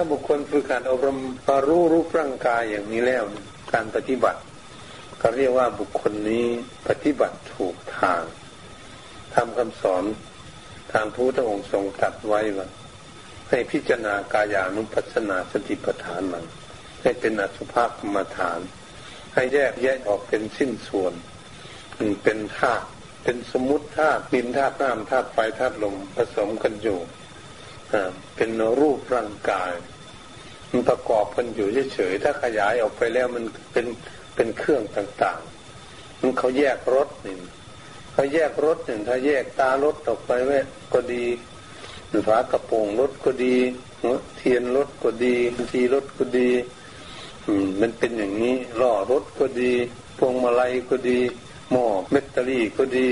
[0.02, 1.20] ถ้าบุคคลฝึกการอบรม
[1.68, 3.24] รู้รูปร่างกายอย่างนี้แล้ว
[3.74, 4.40] การปฏิบัติ
[5.22, 6.46] ก็เรียกว่าบุคคลนี้
[6.88, 8.22] ปฏิบัติถูกทาง
[9.36, 10.04] ทำคำสอน
[10.92, 12.68] ทางพระพุทธองค์ทรงตรัสไว้ว่า
[13.50, 16.46] ให้พิจารณากายานุปัสสนาสติปัฏฐานมัน
[17.02, 18.60] ให้เป็นอสุภกรรมฐาน
[19.34, 21.14] ให้แยกแยกออกเป็นสิ้นส่วน
[22.24, 22.88] เป็นธาตุ
[23.24, 27.00] เป็นสมุติธาตุดินธาตุน้ำธาตุไฟธาตุลมผสมกันอยู่
[28.36, 29.72] เป็นรูปร่างกาย
[30.72, 33.86] มันประกอบกันอยู่เฉยๆถ้าขยายออกไปแล้วมันเป็น
[34.36, 37.36] เป็นเครื่องต่างๆ มันเขาแยกรถนี่
[38.14, 40.60] เขาแยกรถหนึ่งถ้าแยกตารถออกไปแม่
[40.94, 41.26] ก็ดี
[42.28, 43.56] ฝากระโปรงรถก็ดี
[44.38, 45.36] เทียนรถก็ดี
[45.72, 46.50] ทีรถก็ดี
[47.46, 49.74] อืมมันเป็นอย่างนี้ล้อรถก็ดี
[50.18, 51.20] พวงมาลัยก็ดี
[51.72, 53.08] หม้อแบตเตอรี่ก็ดี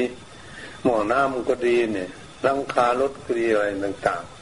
[0.83, 2.09] หม้อน้ำก็ดีเนี่ย
[2.45, 4.36] ลังคารถก็ดีอะไรต่างๆ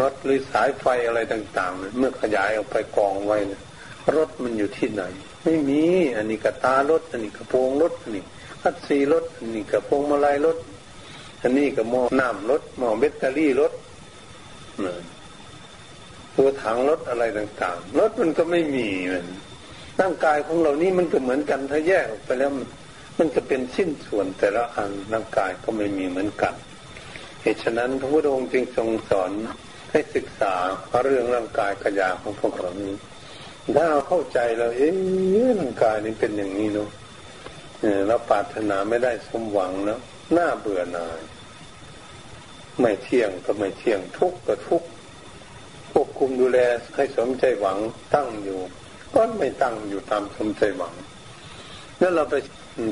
[0.00, 3.38] รถหรือสายไฟอะไรต่างๆ เมื่อขยายออกไปกองไว้
[4.16, 5.02] รถมันอยู่ที่ไหน
[5.44, 5.82] ไม่มี
[6.16, 8.24] อันนี้กระตารถ อันนี้กระโปรงรถอันนี้
[8.62, 10.56] คัดซีรถอันนี้กระโปรงมาลัยรถ
[11.42, 13.72] อันนี้กระหม้อน้ำรถหม้อแบตเตอรี่รถ
[16.36, 19.26] ตัวถังรถอะไรต่างๆรถมันก็ไม่มีมัน
[20.00, 22.50] ร่างกายของเรานี่มันก็เหมือนกันถ้าแยกออกไปแล้ว
[23.18, 26.54] มันจะเป็นสิ้นส่วนแต่ละอันร่างกายก็ไม่มีเหมือนกัน
[27.42, 29.30] เหตุฉะนั้นพระพุทธองค์จึงทรงสอน
[29.90, 30.54] ให้ศึกษา
[31.04, 32.92] เรื่องร่างกายขยาของพวกเรานี้
[33.76, 34.94] ถ้าเราเข้าใจเราเอ๊ะ
[35.60, 36.90] ร่างกายนี่เป็นอย่างนี้เนาะ
[38.08, 40.00] เราปรารถนาไม่ได้สมหวังแล้ว
[40.32, 41.20] หน้าเบื่อหน่าย
[42.80, 44.88] ไม่เที่ยงก็ไม่เที่ยงทุกข์ก็ทุกข์
[45.92, 46.58] ควบคุมดูแล
[46.94, 47.78] ให้สมใจหวัง
[48.14, 48.58] ตั้งอยู่
[49.14, 50.94] ก็ไม่ตั้งอยู่ตามสมใจหวัง
[51.98, 52.34] แล้วเราไป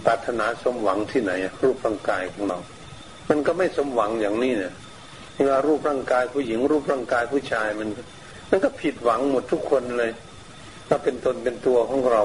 [0.06, 1.32] ปรารถนาสมหวังที่ไหน
[1.62, 2.58] รูปร่างกายของเรา
[3.28, 4.74] มันก็ไม่สมหวังอย่างนี้เนี่ย
[5.38, 7.88] เวลารูปร่างกายผู้หญิง รูปร่างกายผู้ชายมัน
[8.50, 10.12] มันก็ผิดหวังหมดทุกคนเลย
[10.88, 12.22] ถ้าเป็นตนเป็นตัวของเรา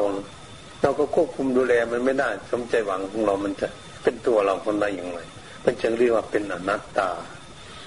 [0.81, 3.67] เราก็ควบคุมดูแลมันไม่ได้สมใจหวังของเรา มันจะ
[4.03, 5.19] เป็นตัวเราคนใดอย่างไร
[5.65, 7.09] มันจึงเรียกว่าเป็นอนัตตา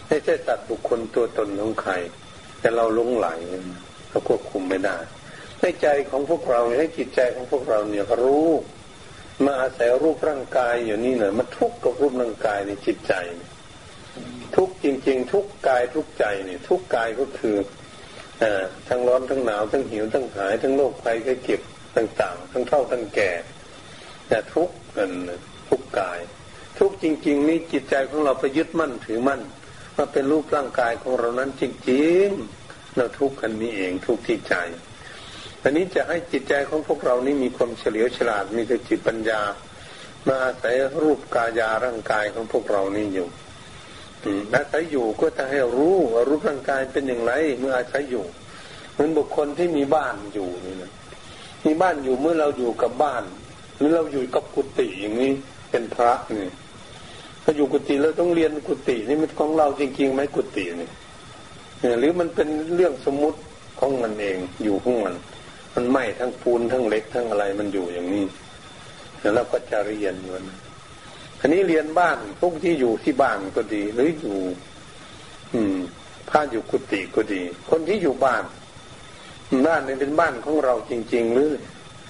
[0.09, 1.93] ไม่ใช่สัตว์บุคคลตัวตนของใคร
[2.61, 3.29] แต่เราลงไหล
[4.09, 4.97] เราควบคุมไม่ได้
[5.61, 8.49] ให้ใจของพวกเราให้จิตใจของพวกเราเนี่ยรู้
[9.45, 13.15] มาอาศัยรูปร่างกายอยู่นี่หน่อยมาทุกข์กับรูปร่างกายในจิตใจ
[14.57, 17.57] ทุกจริง ๆ ทุกกายทุกใจเนี่ย ทุกกายก็คือ
[18.43, 18.45] อ
[18.89, 21.61] ทั้งร้อนทั้งหนาวทั้งหิวทั้งหาย ทั้งโรคภัยไข้เจ็บ
[21.97, 23.31] ต่างๆ ทั้งเท่าทั้งแก่
[24.29, 25.11] แต่ทุกกัน
[25.69, 26.19] ทุกกาย
[26.79, 29.41] ทุกจริง ๆ นี่จิตใจของเราไปยึดมั่นถือมั่น
[29.97, 34.55] ว่าเป็นรูปร่างกายของเรานั้นจริงๆเราทุกข์กันนี้เองทุกที่ใจ
[35.63, 39.41] อันนี้จะให้จิตใจของพวกเรานี่มีความเฉลียวฉลาดมีสติปัญญา
[40.27, 43.29] มาอาศัยรูปกายาร่างกายของพวกเรานี่อยู่
[44.55, 48.25] อาศัยอยู่ก็จะให้รู้ว่ารูปร่างกายเป็นอย่างไร เมื่ออาศัยอยู่
[48.93, 50.93] เหมือนบุคคลที่มีบ้านอยู่นี่นะ
[51.67, 53.25] มีบ้านอยู่เมื่อเราอยู่กับบ้าน
[53.77, 55.33] หรือเราอยู่กับกุฏิอย่างนี้
[55.71, 56.51] เป็นพระนี่
[57.43, 60.89] ถ้าอยู่กุฏิเราต้องเรียนกุฏินี่มันของเราจริงๆไหมกุฏินี่
[62.01, 63.39] หรือมันเป็นเรื่องสมมุติ
[63.81, 65.15] ของมันเองอยู่ของมัน
[65.75, 68.25] มันไหม้ทั้งปูนทั้งเล็กทั้งอะไรมันอยู่อย่างนี้
[69.21, 70.45] แล้วเราก็จะเรียนมัน
[71.41, 74.39] อันนี้เรียนบ้านพวกที่อยู่ที่บ้านก็ดี หรืออยู่
[75.55, 75.77] อืม
[76.31, 78.45] พาอยู่กุฏิก็ดี คนที่อยู่บ้าน
[79.67, 81.53] บ้านนี่เป็นบ้านของเราจริง ๆ หรือ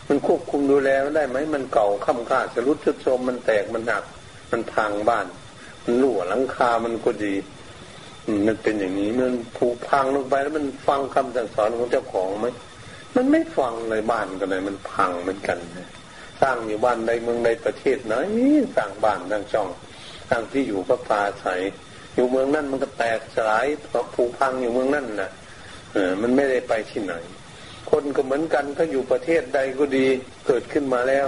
[0.09, 4.05] มันควบคุมดูแลได้ไหมมันเก่าค่ำค่าสรุดชุดโทมมันแตกมันหัก
[4.51, 5.27] มันพังบ้าน
[5.85, 7.35] มันรั่วหลังคามันก็ดี
[8.47, 12.47] มันเป็นอย่างนี้มันผุพังลงไปแล้วมันฟังคำสั่งสอนของเจ้าของไหม
[13.17, 15.59] มันไม่ฟังเลยบ้านกันเลยมันพังเหมือนกัน
[16.41, 18.15] สร้างอยู่บ้านในเมืองในประเทศไหน
[18.77, 19.69] สร้างบ้านสร้างช่อง
[20.29, 21.47] สร้างที่อยู่ก็ปลาใส
[22.15, 23.67] อยู่เมืองนั่นมันก็แตกสลาย
[24.15, 25.31] ผูพังอยู่เมืองนั่นนะ
[25.93, 27.15] เออมันไม่ได้ไปที่ไหน
[27.91, 30.07] คนก็เหมือนกันถ้าอยู่ประเทศใดก็ดี
[30.47, 31.27] เกิดขึ้นมาแล้ว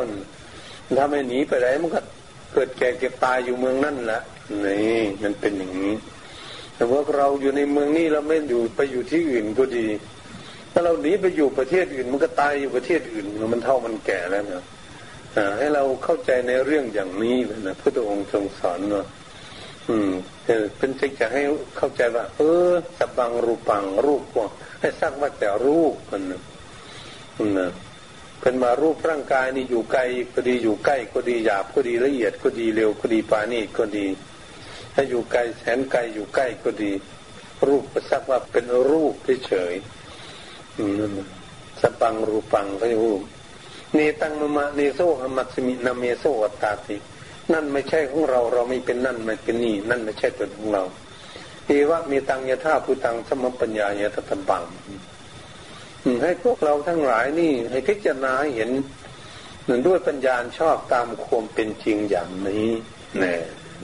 [0.96, 2.00] ถ้าไม่หนีไปไหนมันก็
[2.54, 4.22] เกิดแก่เก็บตายอยู่เมืองนั่นแหละ
[4.64, 5.94] นี่มันเป็นอย่างนี้
[6.74, 9.86] แต่ว่าเราอยู่ในเมืองนี้เราไม่อยู่ไปอยู่ที่อื่นก็ดี
[10.72, 14.64] ถ้าเราหนีไปอยู่ประเทศอื่น มันก็ตายอยู่ประเทศอื่นมันเท่ามันแก่แล้วนะ
[15.59, 17.36] ให้เราเข้าใจในเรื่องอย่างนี้
[17.66, 19.05] นะพระองค์ทรงสอนว่า
[19.89, 20.11] อืม
[20.78, 21.43] เป็นสิ่งจะให้
[21.76, 24.49] เข้าใจว่า เออสับบังรูปังรูปว่า
[24.80, 26.43] ให้สร้างว่าแต่รูปมันนะ
[27.59, 27.70] นะ
[28.41, 30.03] เป็นมารูปร่างกายนี่อยู่ไกล
[30.34, 34.07] ก็ดีอยู่ใกล้ก็ดีหยาบก็ดีละเอียดก็ดีเร็วก็ดีปานีก็ดี
[34.95, 36.91] ถ้าอยู่ไกลแสนไกลอยู่ใกล้ก็ดี
[37.66, 39.14] รูปก็สักว่าเป็นรูป
[39.47, 39.74] เฉย
[41.80, 43.07] สัพพังรูปังก็อยู่
[43.95, 46.97] เนตัง มะมะเนโสหะมัสมินะ เมโส อัตตาติ
[47.53, 50.82] นั่นไม่ใช่ของเราเราไม่เป็นนั่นไม่เป็นนี่ นั่นไม่ใช่ตัวของเรา
[51.66, 54.64] เอวะเมตังยะถาภูตัง สัมมัปปัญญายะ ทัฏฐัพพัง
[56.22, 58.70] ให้พวกเราทั้งหลายนี่ ให้พิจารณาเห็น
[59.66, 62.66] หนด้วยปัญญาชอบตามความเป็นจริงอย่างนี้
[63.18, 63.34] แน่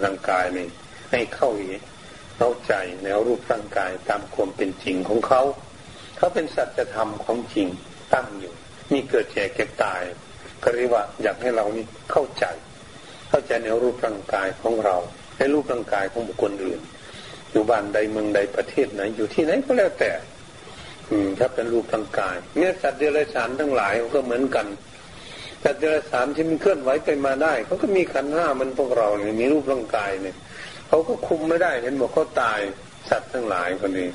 [0.02, 0.66] ร่างกายนี่
[1.10, 1.50] ให้เข้า
[2.38, 5.42] เข้าใจแนวรูปร่างกายตามความเป็นจริงของเขา
[6.16, 7.66] เขาเป็นสัจธรรมของจริง
[8.14, 8.54] ตั้งอยู่
[8.92, 10.02] มีเกิดแก่เก็บตาย
[10.62, 12.44] ก็เรียกว่าอยากให้เรานี่เข้าใจ
[13.30, 14.96] เข้าใจในรูปร่างกายของเรา
[15.38, 16.80] ในรูปร่างกายของบุคคลอื่น
[17.52, 20.12] อยู่บ้านใดเมืองใดประเทศไหนอยู่ที่ไหนก็แล้วแต่
[21.10, 24.66] อืมถ้าเป็นรูปร่างกายเนี่ยสัตว์เดรัจฉานทั้งหลายก็เหมือนกัน
[25.64, 30.36] สัตว์เดรัจฉานที่มันเคลื่อนไหวไปมาได้เขาก็มีขันห้ามันพวกเราเนี่ยมีรูปร่างกายเนี่ย
[30.88, 32.58] เขาก็คุมไม่ได้เห็นบอกเขาตาย
[33.10, 34.08] สัตว์ทั้งหลายคนนี้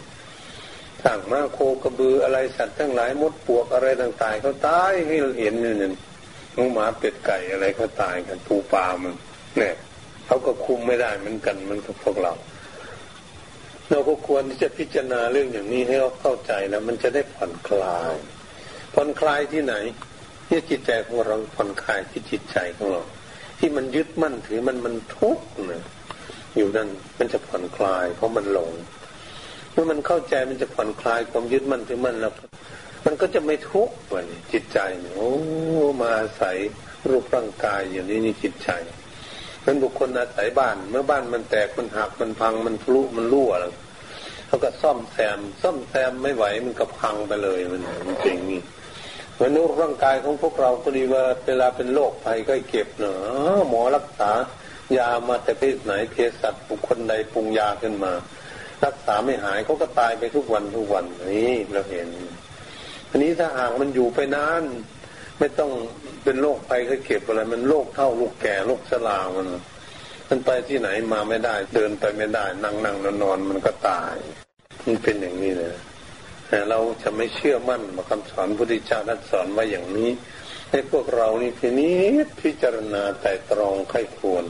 [1.03, 5.89] สั่งมาโคกระบืออะไรสัตว์ทั้งหลายมดปวกอะไรต่างๆเขาตายให้เราเห็นนี่นี่
[6.57, 9.13] งูหมาเป็ดไก่อะไรเขาตายกันปูปลามัน
[9.57, 9.75] เนี่ย
[10.25, 12.33] เขาก็คุมไม่ได้เหมือนกันมันกับพวกเรา
[13.89, 18.15] เราก็ควรที่จะพิจารณาเรื่องอย่างนี้ให้เราเข้าใจแล้วมันจะได้ผ่อนคลาย
[18.93, 19.75] ผ่อนคลายที่ไหน
[20.47, 23.01] ที่จิตใจของเราผ่อนคลายที่จิตใจของเรา
[23.59, 25.83] ที่มันยึดมั่นถือมันมันทุกข์นะ
[26.55, 26.89] อยู่นั่น
[27.19, 28.71] มันจะผ่อนคลาย เพราะมันหลง
[29.71, 32.33] เมื่อมันเข้าใจมันจะผ่อนคลายความยึดมั่นถือมั่นแล้ว
[33.05, 34.79] มันก็จะไม่ทุกข์วันจิตใจ
[35.15, 35.29] โอ้
[36.01, 36.57] มาอาศัย
[37.09, 38.69] รูปร่างกายอย่างนี้นี่จิตใจ
[39.65, 43.73] มันบุคคลอาศัยบ้าน เมื่อบ้านมันแตกมันหักมันพังมันทะลุมันรั่วแล้ว
[44.47, 47.81] เขาก็ซ่อมแซม ซ่อมแซมไม่ไหวมันก็พังไปเลยมัน
[48.25, 48.61] จริงนี่
[49.41, 54.31] มนุษย์ร่างกายของพวกเราก็ดีว่าเวลาเป็นโรคภัยก็เก็บเนาะหมอรักษา
[54.97, 58.13] ยามาแต่เพศไหนเพศสัตว์บุคคลใดปรุงยาขึ้นมา
[58.85, 62.07] รักษาไม่หายเขาก็ตายไปทุกวันทุกวันนี่เราเห็น
[63.09, 64.63] อันนี้ถ้าหากมันอยู่ไปนาน
[65.39, 65.71] ไม่ต้อง
[66.23, 69.47] เป็นโรคภัยก็เก็บอะไร มันโรคเท่าลูกแก่โรคชรามัน
[70.29, 74.15] มันไปที่ไหนมาไม่ได้ เดินไปไม่ได้ นั่งนั่งนอนนอนมันก็ตาย
[74.85, 75.75] มันเป็นอย่างนี้เลย
[76.47, 80.09] แต่เราจะไม่เชื่อมั่นมาคำสอนพุทธเจ้าท่านสอนว่าอย่างนี้
[80.71, 81.97] ให้พวกเรานี่ทีนี้
[82.41, 84.43] พิจารณาแต่ตรองไข้ควร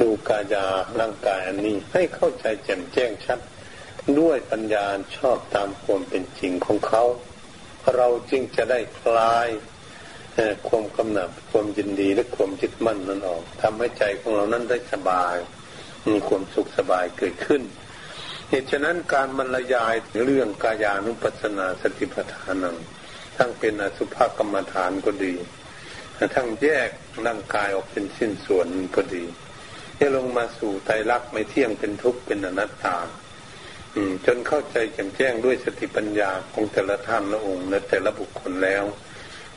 [0.00, 0.66] ดูกายา
[1.00, 3.38] ร่างกายอันนี้ให้เข้าใจแจ่มแจ้งชัด
[4.20, 4.86] ด้วยปัญญา
[5.16, 7.04] ชอบตามความเป็นจริงของเขา
[7.96, 9.48] เราจึงจะได้คลาย
[10.68, 15.36] ความกำหนัดความยินดีและความจิตมั่นนั้นออกทำให้ใจของเรานั้นได้สบาย
[16.08, 17.62] มีความสุขสบายเกิดขึ้น
[18.48, 19.94] เหตุฉะนั้นการบรรยาย
[20.24, 22.76] เรื่องกายานุปัสสนาสติปัฏฐานัง
[23.36, 25.34] ทั้งเป็นอสุภกรรมฐานก็ดี
[26.34, 26.88] ทั้งแยก
[27.26, 28.66] ร่างกายออกเป็นสิ้นส่วน
[28.96, 29.24] ก็ดี
[30.00, 32.96] จะลงมาสู่ไตรลักษณ์ไม่เที่ยงเป็นทุกข์เป็นอนัตตา
[34.26, 38.84] จนเข้าใจแจ่มแจ้งด้วยสติปัญญาของแต่ละท่านละองค์และแต่ละบุคคลแล้ว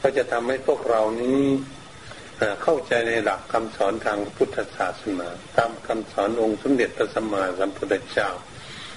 [0.02, 1.44] ก็จะทำให้พวกเรานี้
[2.64, 8.30] เข้าใจในหลักคำสอนทางพุทธศาสนาตามคำสอนองค์สมเด็จพระสัมมาสัมพุทธเจ้า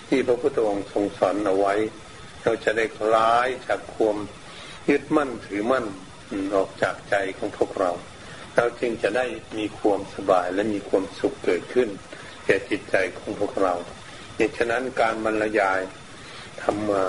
[0.08, 1.74] ที่พระพุทธองค์ทรงสอนเอาไว้
[2.42, 4.16] เราจะได้คลายจากความ
[4.90, 5.86] ยึดมั่นถือมั่น
[6.54, 7.92] ออกจากใจของพวกเรา
[8.56, 9.26] เราจึงจะได้
[9.58, 11.88] มีความสบายและมีความสุขเกิดขึ้น
[12.44, 13.74] แก่จิตใจของพวกเรา
[14.36, 15.80] เหตุฉะนั้นการบรรยาย
[16.62, 17.04] ทำมา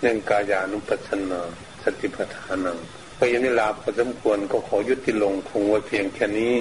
[0.00, 1.40] เรื่องกายานุปัสสนา
[1.82, 2.78] สติปัฏฐานัง
[3.18, 6.54] พยานิลาพอสมควรก็ขอยุติลงคงไว้เพียงแค่นี้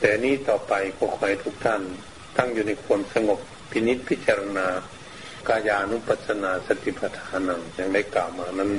[0.00, 1.82] แต่นี้ต่อไปก็ขอให้ทุกท่าน
[2.36, 3.38] ตั้งอยู่ในความสงบ
[3.70, 4.66] พินิจพิจารณา
[5.48, 8.70] กายานุปัสสนาสติปัฏฐานังอย่างได้กล่าวมานั้น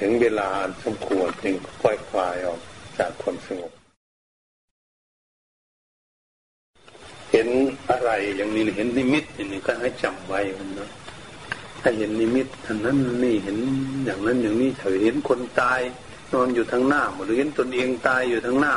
[0.00, 0.48] ถึงเวลา
[0.84, 2.60] สมควรจึงค่อยคลายออก
[2.98, 3.72] จากความสงบ
[7.30, 7.48] เห็น
[7.90, 10.90] อะไรอย่างนี้เห็นนิมิตอย่างนี้ก็ให้จำไว้มันนะ
[11.82, 13.58] ถ้าเห็นนิมิตท่านนั้นนี่เห็น
[14.04, 15.80] อย่างนั้นอย่างนี้เถอเห็นคนตาย
[16.32, 18.74] นอนอยู่ทางหน้าหรือเห็นตนเองตายอยู่ทางหน้า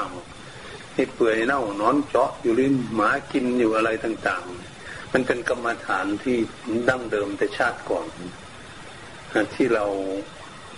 [0.94, 4.44] ให้เปื่อยเน่านอนเจาะอยู่ริมหมากินอยู่อะไรต่าง
[4.80, 6.38] ๆ มันเป็นกรรมฐานที่
[6.90, 8.08] ดั้งเดิมแต่ชาติก่อน
[9.56, 9.86] ที่เรา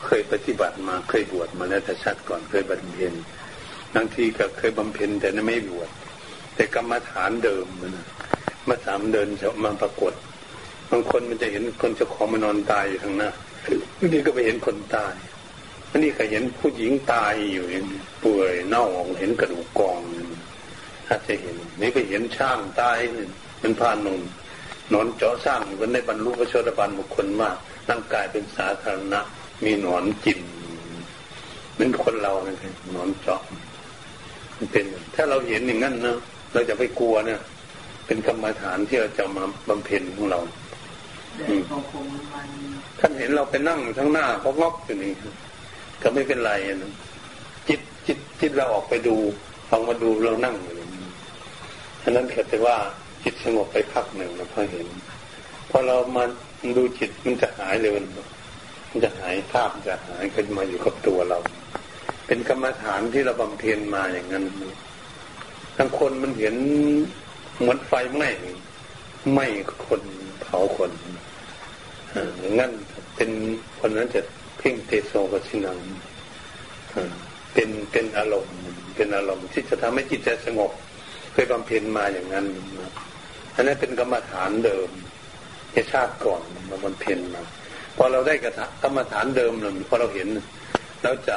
[0.05, 3.13] เคยปฏิบัติมาเคยบวชมาแล้วแต่ชาติก่อนเคยบำเพ็ญ
[3.95, 5.89] บางทีก็เคยบำเพ็ญแต่ไม่บวช
[6.55, 7.91] แต่กรรมฐานเดิมมัน
[8.67, 10.13] มาสามเดินจะมาปรากฏ
[10.91, 13.29] บางคนมันจะเห็นคนเจ้าของมานอนตายอยู่ทางหน้า
[13.97, 15.13] บางทีก็ไปเห็นคนตาย
[15.91, 17.85] อันนี้ก็เห็นผู้หญิงตายอยู่เห็น
[18.23, 18.85] ป่วยเน่า
[19.19, 19.99] เห็นกระดูกกอง
[21.07, 22.97] ถ้าจะเห็น นี่ก็เห็นช่างตาย
[23.59, 24.21] เป็นพานนม
[24.93, 27.55] นอนเจาะสร้างมันได้บรรลุพระโชดาบันบุคคลมาก
[27.89, 29.19] ร่างกายเป็นสาธารณะ
[29.63, 30.39] มีหนอนกิน
[31.77, 32.57] เป็นคนเราเนี่ย
[32.91, 33.41] หนอนเจาะ
[34.57, 34.85] มันเป็น
[35.15, 36.17] ถ้าเราเห็นอย่างนั้นนะ
[36.53, 37.41] เราจะไม่กลัวเนี่ย
[38.05, 40.39] เป็นกรรมฐานที่เราจะมาบำเพ็ญของเรา
[42.99, 45.13] ท่านเห็นเราไปนั่งทั้งหน้าเขางอกอยู่นี่
[46.01, 46.91] ก็ไม่เป็นไรนะ
[47.67, 49.15] จิตจิตจิตเราออกไปดู
[49.69, 50.75] ฟังมาดูเรานั่งอยู่
[52.01, 52.75] ฉะนั้นเกิดแต่ว่า
[53.23, 54.87] จิตสงบไปพักหนึ่งเราพอเห็น
[55.69, 56.23] พอเรามา
[56.77, 58.05] ดูจิตมันจะหายเลยมัน
[59.03, 61.39] จะหายภาพจะหายขึ้นมาอยู่กับตัวเรา
[62.27, 64.45] เป็นกรรมฐานที่เราบำเพ็ญมาอย่างนั้น
[65.77, 66.55] ทั้งคนมันเห็น
[67.59, 68.29] เหมือนไฟไหม้
[69.33, 69.47] ไหม้
[69.87, 70.01] คน
[70.41, 70.91] เผาคน
[72.39, 72.71] อย่างนั้น
[73.15, 73.29] เป็น
[73.79, 74.21] คนนั้นจะ
[74.57, 75.77] เพ่งเตโซกับชินัง
[77.53, 78.55] เป็นเป็นอารมณ์
[78.95, 80.71] เป็นอารมณ์ที่จะทำให้จิตใจสงบ
[81.33, 82.45] เคยบำเพ็ญมาอย่างนั้น
[83.55, 84.89] อันนั้นเป็นกรรมฐานเดิม
[85.71, 87.41] ในชาติก่อนมาบำเพ็ญมา
[87.95, 88.51] พอเราได้กระ
[88.83, 90.27] กรรมฐานเดิมเราพอเราเห็น
[91.03, 91.35] เราจะ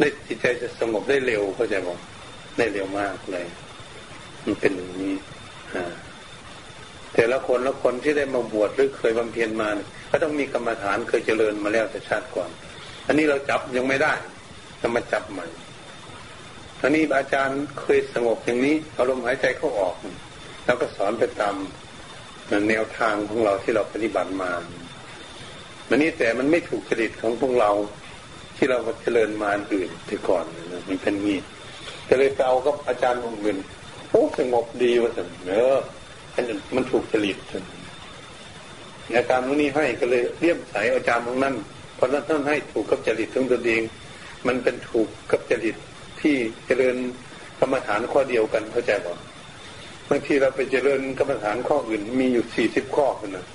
[0.00, 1.98] ได้จิตใจจะสงบได้เร็วเข้าใจบอก
[2.58, 3.46] ได้เร็วมากเลย
[4.44, 5.14] มันเป็นอย่างนี้
[5.74, 5.94] อ่า
[7.14, 9.68] แต่ละคนละคนที่ได้มาบวชหรือเคยบำเพ็ญมา
[10.10, 12.50] ก็ต้องมีกรรมฐานเคยเจริญมาแล้วแต่ชาติก่อน
[13.06, 14.12] อันนี้เราจับยังไม่ได้
[14.80, 15.46] จะมาจับใหม่
[16.82, 19.94] อันนี้อาจารย์เคยสงบอย่างนี้อารมณ์หายใจเข้าออก
[20.64, 21.54] แล้วก็สอนไปตาม
[22.68, 24.50] แนวทางของเราที่เราปฏิบัติมา
[25.88, 27.70] มันนี้แต่มันไม่ถูกจริตของพวกเรา
[28.56, 30.44] ที่เราเจริญมาอื่นที่ก่อน
[30.88, 31.38] มันเป็นงี้
[32.08, 33.56] ก็เลยไปเอากับอาจารย์องค์อื่น
[34.10, 35.62] โอ้สงบดีว่าสันเนอ
[36.76, 37.38] มันถูกจริต
[39.16, 41.54] อาจารย์ตรงนี้ให้ก็เลยเลี่ยมใสอาจารย์ตรงนั้น
[41.94, 43.82] เพราะนั้นท่านให้ถูกกับจริตของตัวเอง
[44.46, 45.76] มันเป็นถูกกับจริต
[46.20, 46.34] ที่
[46.66, 46.96] เจริญ
[47.60, 49.16] กรรมฐานข้อเดียวกันเข้าใจป่ะ
[50.08, 53.46] บางทีเราไปเจริญกรรมฐานข้ออื่นมีอยู่สี่สิบข้อนะ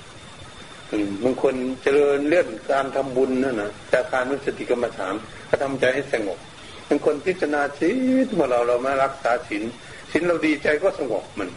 [1.24, 5.14] บางคนเจริญเลื่อนการทำบุญนั่นนะแต่การนุสติกรรมฐาน
[5.48, 6.38] ก็ทำใจให้สงบ
[6.88, 7.90] บางคนพิจารณาศี
[8.24, 9.62] ลเมื่อเราเรามารักษาศีล
[10.10, 11.48] ศีลเราดีใจก็สงบมัน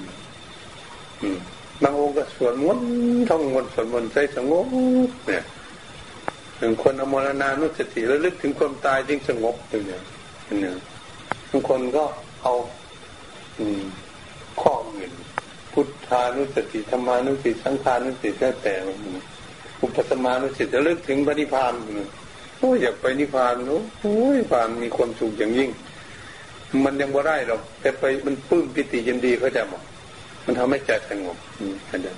[1.84, 2.86] บางองค์ก็สวดมนต์
[3.30, 4.68] ท่องมนต์สวดมนต์ใจสงบ
[5.28, 5.44] เนี่ย
[6.62, 10.02] บางคนอมรณานุสติแล้วลึกถึงความตายจึงสงบอย่างเนี้ย
[10.62, 10.76] เนี่ย
[11.52, 12.04] บางคนก็
[12.44, 12.54] เอา
[13.60, 13.84] อืม
[14.62, 15.12] ข้ออื่น
[15.80, 18.74] พุทธานุสติธรรมานุสติสังขานุสติแล้วแต่
[19.82, 21.74] อุปสมานุสติจะเลึกถึงพระนิพาน
[22.60, 23.56] โอ้ยอยากไปนิพพาน
[24.02, 25.70] โอ้ยนิพพานมีความสุขอย่างยิ่ง
[26.86, 29.84] มันยังบ่ได้หรอกแต่ไปมันปื้มปิติยินดีเขาจะบอก
[30.46, 31.38] มันทำให้ใจสงบ
[31.90, 32.18] อันเดียว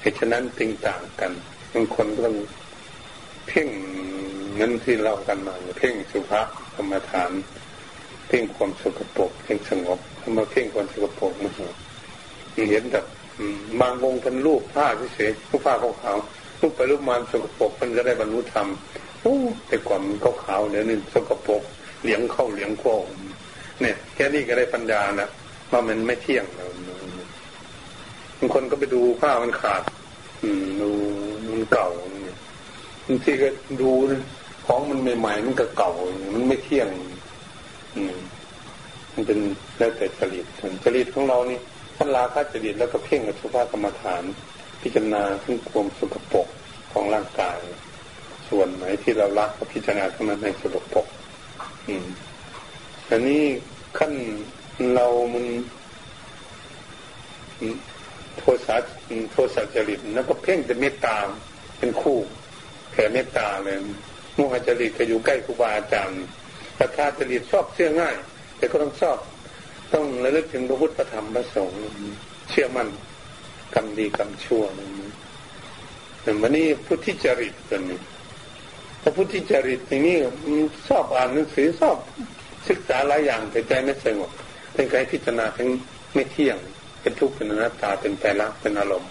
[0.00, 1.32] เหตุฉะนั้นติงต่างกัน
[1.72, 2.36] บางคนก็ต้อง
[3.48, 3.68] เพ่ง
[4.56, 7.30] เงินที่เรากันมาเพ่งสุภาพกรรมฐาน
[8.28, 9.98] เพ่งความสกปรกเพ่งสงบ
[10.38, 11.52] มาเพ่งความสกปรกมัน
[12.70, 13.04] เห็นแบบ
[13.80, 18.68] บางองค์เป็นรูปผ้าพิเศษรูปผ้าขาวๆรูปไปรูปมาสกปรกมันก็ได้บรรลุธรรม
[19.22, 19.36] โอ้
[19.68, 21.62] แต่ก่อนมันก็ขาวเนี่ยนี่สกปรก
[22.02, 23.04] เหลียงเข้าเหลียงโค้ง
[23.80, 25.28] เนี่ย แค่นี้ก็ได้ปัญญานะ
[25.70, 26.44] ว่ามันไม่เที่ยง
[28.38, 29.82] บางคนก็ไปดูผ้ามันขาด
[30.42, 30.90] อืมดู
[31.50, 31.88] มันเก่า
[32.24, 32.38] เนี่ย
[33.06, 33.48] บางทีก็
[33.80, 33.90] ดู
[34.66, 35.92] ของมันใหม่ๆมันก็เก่า
[36.34, 36.88] มันไม่เที่ยง
[37.96, 38.16] อืม
[39.14, 39.38] มันเป็น
[39.78, 40.46] แล้วแต่จริต
[40.84, 41.58] จริตของเรานี่
[42.02, 44.22] ท่านลาคาจริตแล้วก็เพ่งกับสุภากรรมฐาน
[44.82, 46.48] พิจารณาถึงความสุขปก
[46.92, 47.58] ของร่างกาย
[48.48, 51.06] ส่วนไหนที่เรารักก็พิจารณาทั้งนั้นในสุขปก
[51.88, 52.06] อืม
[53.10, 53.42] อันนี้
[53.98, 54.12] ขั้น
[54.94, 55.44] เรามัน
[58.38, 58.76] โทสะ
[59.32, 61.16] โทสะจริตแล้วก็เพ่งแต่เมตตา
[61.78, 62.18] เป็นคู่
[62.90, 63.76] แผ่เมตตาเลย
[64.36, 66.22] มุขจริตก็อยู่ใกล้ครูบาอาจารย์
[66.78, 68.14] ปัทาจริตชอบเชื่อง่าย
[68.56, 69.18] แต่ก็ต้องชอบ
[69.94, 71.80] ต้องระลึกถึงพระพุทธธรรมพระสงฆ์
[72.48, 72.88] เชื่อมั่น
[73.74, 74.64] กรรมดีกรรมชั่ว
[76.22, 78.00] แต่วันนี้พุทธิจริตตัวนี้
[79.02, 80.16] ถ้าพุทธิจริตอย่างนี้
[80.88, 81.96] ชอบอ่านหนังสือชอบ
[82.68, 84.30] ศึกษาหลายอย่างแต่ใจไม่สงบ
[84.74, 85.68] เป็นการพิจารณาทั้ง
[86.14, 86.56] ไม่เที่ยง
[87.00, 89.10] เป็นทุกข์เป็นอนัตตาเป็นแปรลักเป็นอารมณ์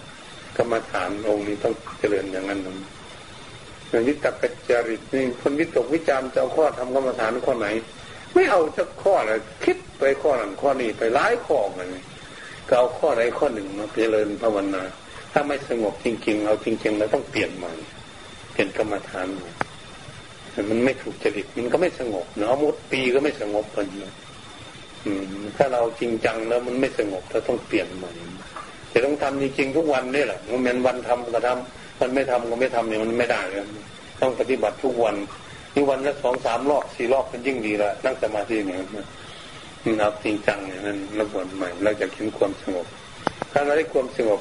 [0.56, 7.66] กรรมฐานองค์นี้ต้องเจริญอย่างนั้นอย่างวิตกจริตนี่คนวิตกวิจารณ์จะเอาข้อทำกรรมฐานข้อไหน
[8.34, 12.02] ไม่เอาจะข้อเลยคิดไปข้อนั้นข้อนี้ไปหลายข้อเลย
[12.68, 14.82] ก็เอาข้อใดข้อหนึ่งมาเจริญภาวนา
[15.32, 17.72] ถ้าไม่สงบจริง ๆ เอาจริงๆเราต้องเปลี่ยนใหม่
[18.52, 19.26] เปลี่ยนกรรมฐาน
[20.52, 24.14] แต่มันไม่ถูกจริตมันก็ไม่สงบเนาะมุดปีก็ไม่สงบกันเนะ
[25.56, 28.12] ถ้าเราจริงจังแล้วมันไม่สงบเราต้องเปลี่ยนใหม่
[28.92, 33.60] จะต้องทำจริงๆทุกวันนี่แหละมันเป็นวันทำก็ทำมันไม่ทำก็ไม่ทำเนี่ยมันไม่ได้เลย
[34.20, 35.16] ต้องปฏิบัติทุกวัน
[35.74, 38.78] นี่วันละสองสามรอบสี่รอบเป็นยิ่งดีละนั่งสมาธิเนี่ย
[40.00, 42.86] นับจริงจังเนี่ยนั่นระบวนใหม่เราจะคิดความสงบ
[43.52, 44.40] ถ้าเราได้ความสงบ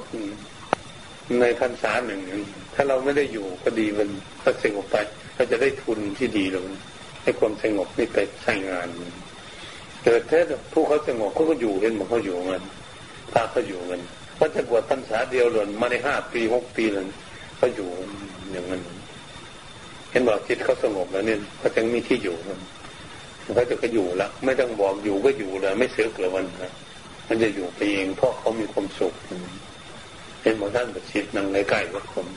[1.39, 2.21] ในพรรษาหนึ่ง
[2.73, 4.09] ถ้าเราไม่ได้อยู่ก็ดีมัน
[4.43, 4.97] ก็สงบไป
[5.36, 6.63] เราจะได้ทุนที่ดีเลย
[7.23, 8.88] ให้ความสงบนี่ไปใช้งาน
[10.03, 12.63] เกิดเทศผู้เขาสงบเขาก็อยู่เห็นบอกเขาอยู่เงิน
[13.34, 14.01] ตาเขาอยู่เงิน
[14.38, 17.07] พราจะบวชพรรษาเดียวหล่นมาในห้าปีหกปีเลย
[17.57, 17.89] เขาอยู่
[18.51, 18.82] อย่างนั้น
[20.12, 22.36] เห็นบอกจิตเขาสงบแล้วเนี่ยเขาจะมีที่อยู่
[23.55, 26.72] เขาจะก็อยู่ละไม่ต้องบอกอยู่ก็อยู่เลยไม่เสียเกลือวันนะ
[27.28, 29.14] มันจะอยู่ไปเองเพราะเขามีความสุข
[30.41, 32.28] เห็นบอกท่านประสิทธิ์นั่งใกล้ๆกับผม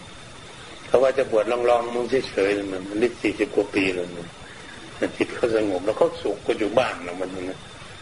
[0.87, 4.07] เขาว่าจะบวชลองๆมึงเฉยๆมันมันลิสี่สิบกว่าปีเลย
[5.16, 7.59] จิตเขาสงบแล้วเขาสุขก็อยู่บ้านนะมันนะ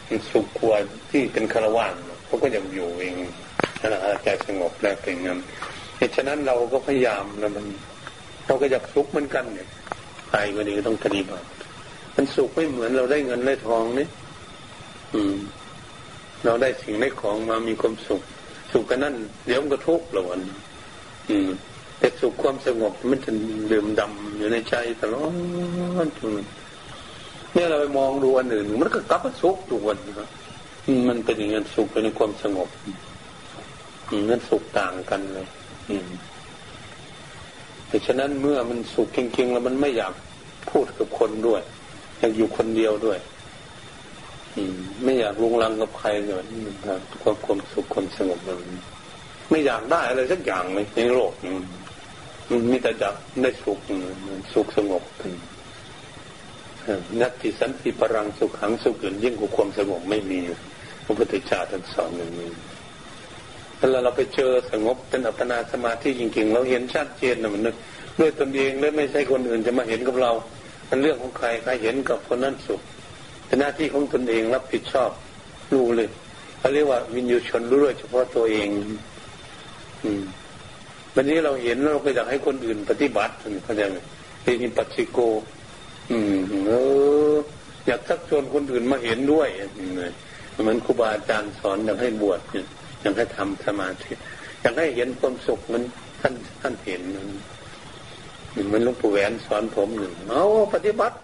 [0.08, 0.76] มันสุขกว่า
[1.10, 1.86] ที่เป็นคารวะ
[2.26, 3.14] เขาก็ยังอยู่เอง
[3.80, 5.38] นั่นแหละใจสงบแล้วเป็นงั้น
[5.96, 7.66] เหตุฉะนั้นเราก็พยายามนะมัน
[8.50, 9.68] เราก็อยากสุขเหมือนกันเนี่ย
[10.30, 11.46] ไปวันนี้ก็ต้องปฏิบัติ
[12.16, 14.06] มันสุขไม่เหมือนเราได้เงินได้ทองนี่
[15.14, 15.36] อืม
[16.44, 18.22] เราได้สิ่งได้ของมามีความสุข
[18.72, 19.14] สุขกันนั่น
[19.46, 20.40] เดี๋ยวมันก็ทุกข์ละวัน
[21.30, 21.48] อืม
[21.98, 23.30] แต่สุขความสงบมันจะ
[23.68, 25.32] เดื่มดำอยู่ในใจตลอด
[27.54, 30.28] เนี่ยเราไปมองดูอันอื่น มันก็กลับมาสุขทุกวันนะ
[31.08, 32.68] มันเป็นอย่างนั้นสุขเป็นความสงบ
[34.30, 35.46] นั่นสุขต่างกันเลย
[35.90, 36.08] อืม
[37.90, 40.14] แต่ฉะนั้นเมื่อมันสุขจริง ๆ แล้วมันไม่อยาก
[40.70, 41.62] พูดกับคนด้วย
[42.18, 43.18] อยากอยู่คนเดียวด้วย
[45.04, 46.44] ไม่อยากลุงลังกับใครเลย
[47.22, 48.58] ความความสุขความสงบมัน
[49.50, 51.32] ไม่อยากได้อะไรสักอย่างเลยในโลก
[52.50, 53.78] มันมีแต่อยากได้สุข
[54.52, 55.02] สุขสงบ
[57.20, 60.38] นัตติสันติปรังสุขขังสุขอื่นยิ่งกว่าความสงบไม่มี
[61.04, 62.50] พระพุทธเจ้าท่านสอนอย่างนี้
[63.80, 67.76] เวลาเราไปเจอสงบเป็นอัปปนาสมาธิจริงๆ เราเห็นชัดเจนนะมันนึก
[68.18, 70.32] ด้วยตนเองและไม่ใช่คนอื่นจะมาเห็นกับเรา
[70.86, 72.80] เป็นเรื่องของใครใครเห็นกับคนนั้นสุข
[73.46, 75.10] เป็นหน้าที่ของตนเองรับผิดชอบ
[75.72, 76.08] รู้เลย
[76.58, 78.68] เขาเรียกว่าวิญญูชนรู้ด้วยเฉพาะตัวเอง
[80.04, 80.22] อืม
[81.14, 83.98] วันนี้เราเห็นเราก็อยากให้คนอื่นปฏิบัติเข้าใจไหม
[84.42, 85.18] เป็นปัจจิโก
[86.10, 86.72] อืมเอ
[87.32, 87.36] อ
[87.86, 89.48] อยากชักชวนคนอื่นมาเห็นด้วย
[90.62, 92.64] เหมือนครูบาอาจารย์สอนอยากให้บวชอย
[93.04, 94.12] ยังได้ทำสมาธิ
[94.64, 95.82] ยังได้เห็นความสุขมัน
[96.20, 97.26] ท่านท่านเห็นมัน
[98.66, 100.44] เหมือนหลวงปู่แหวนสอนผมหนึ่งเอา
[100.74, 101.14] ปฏิบัติ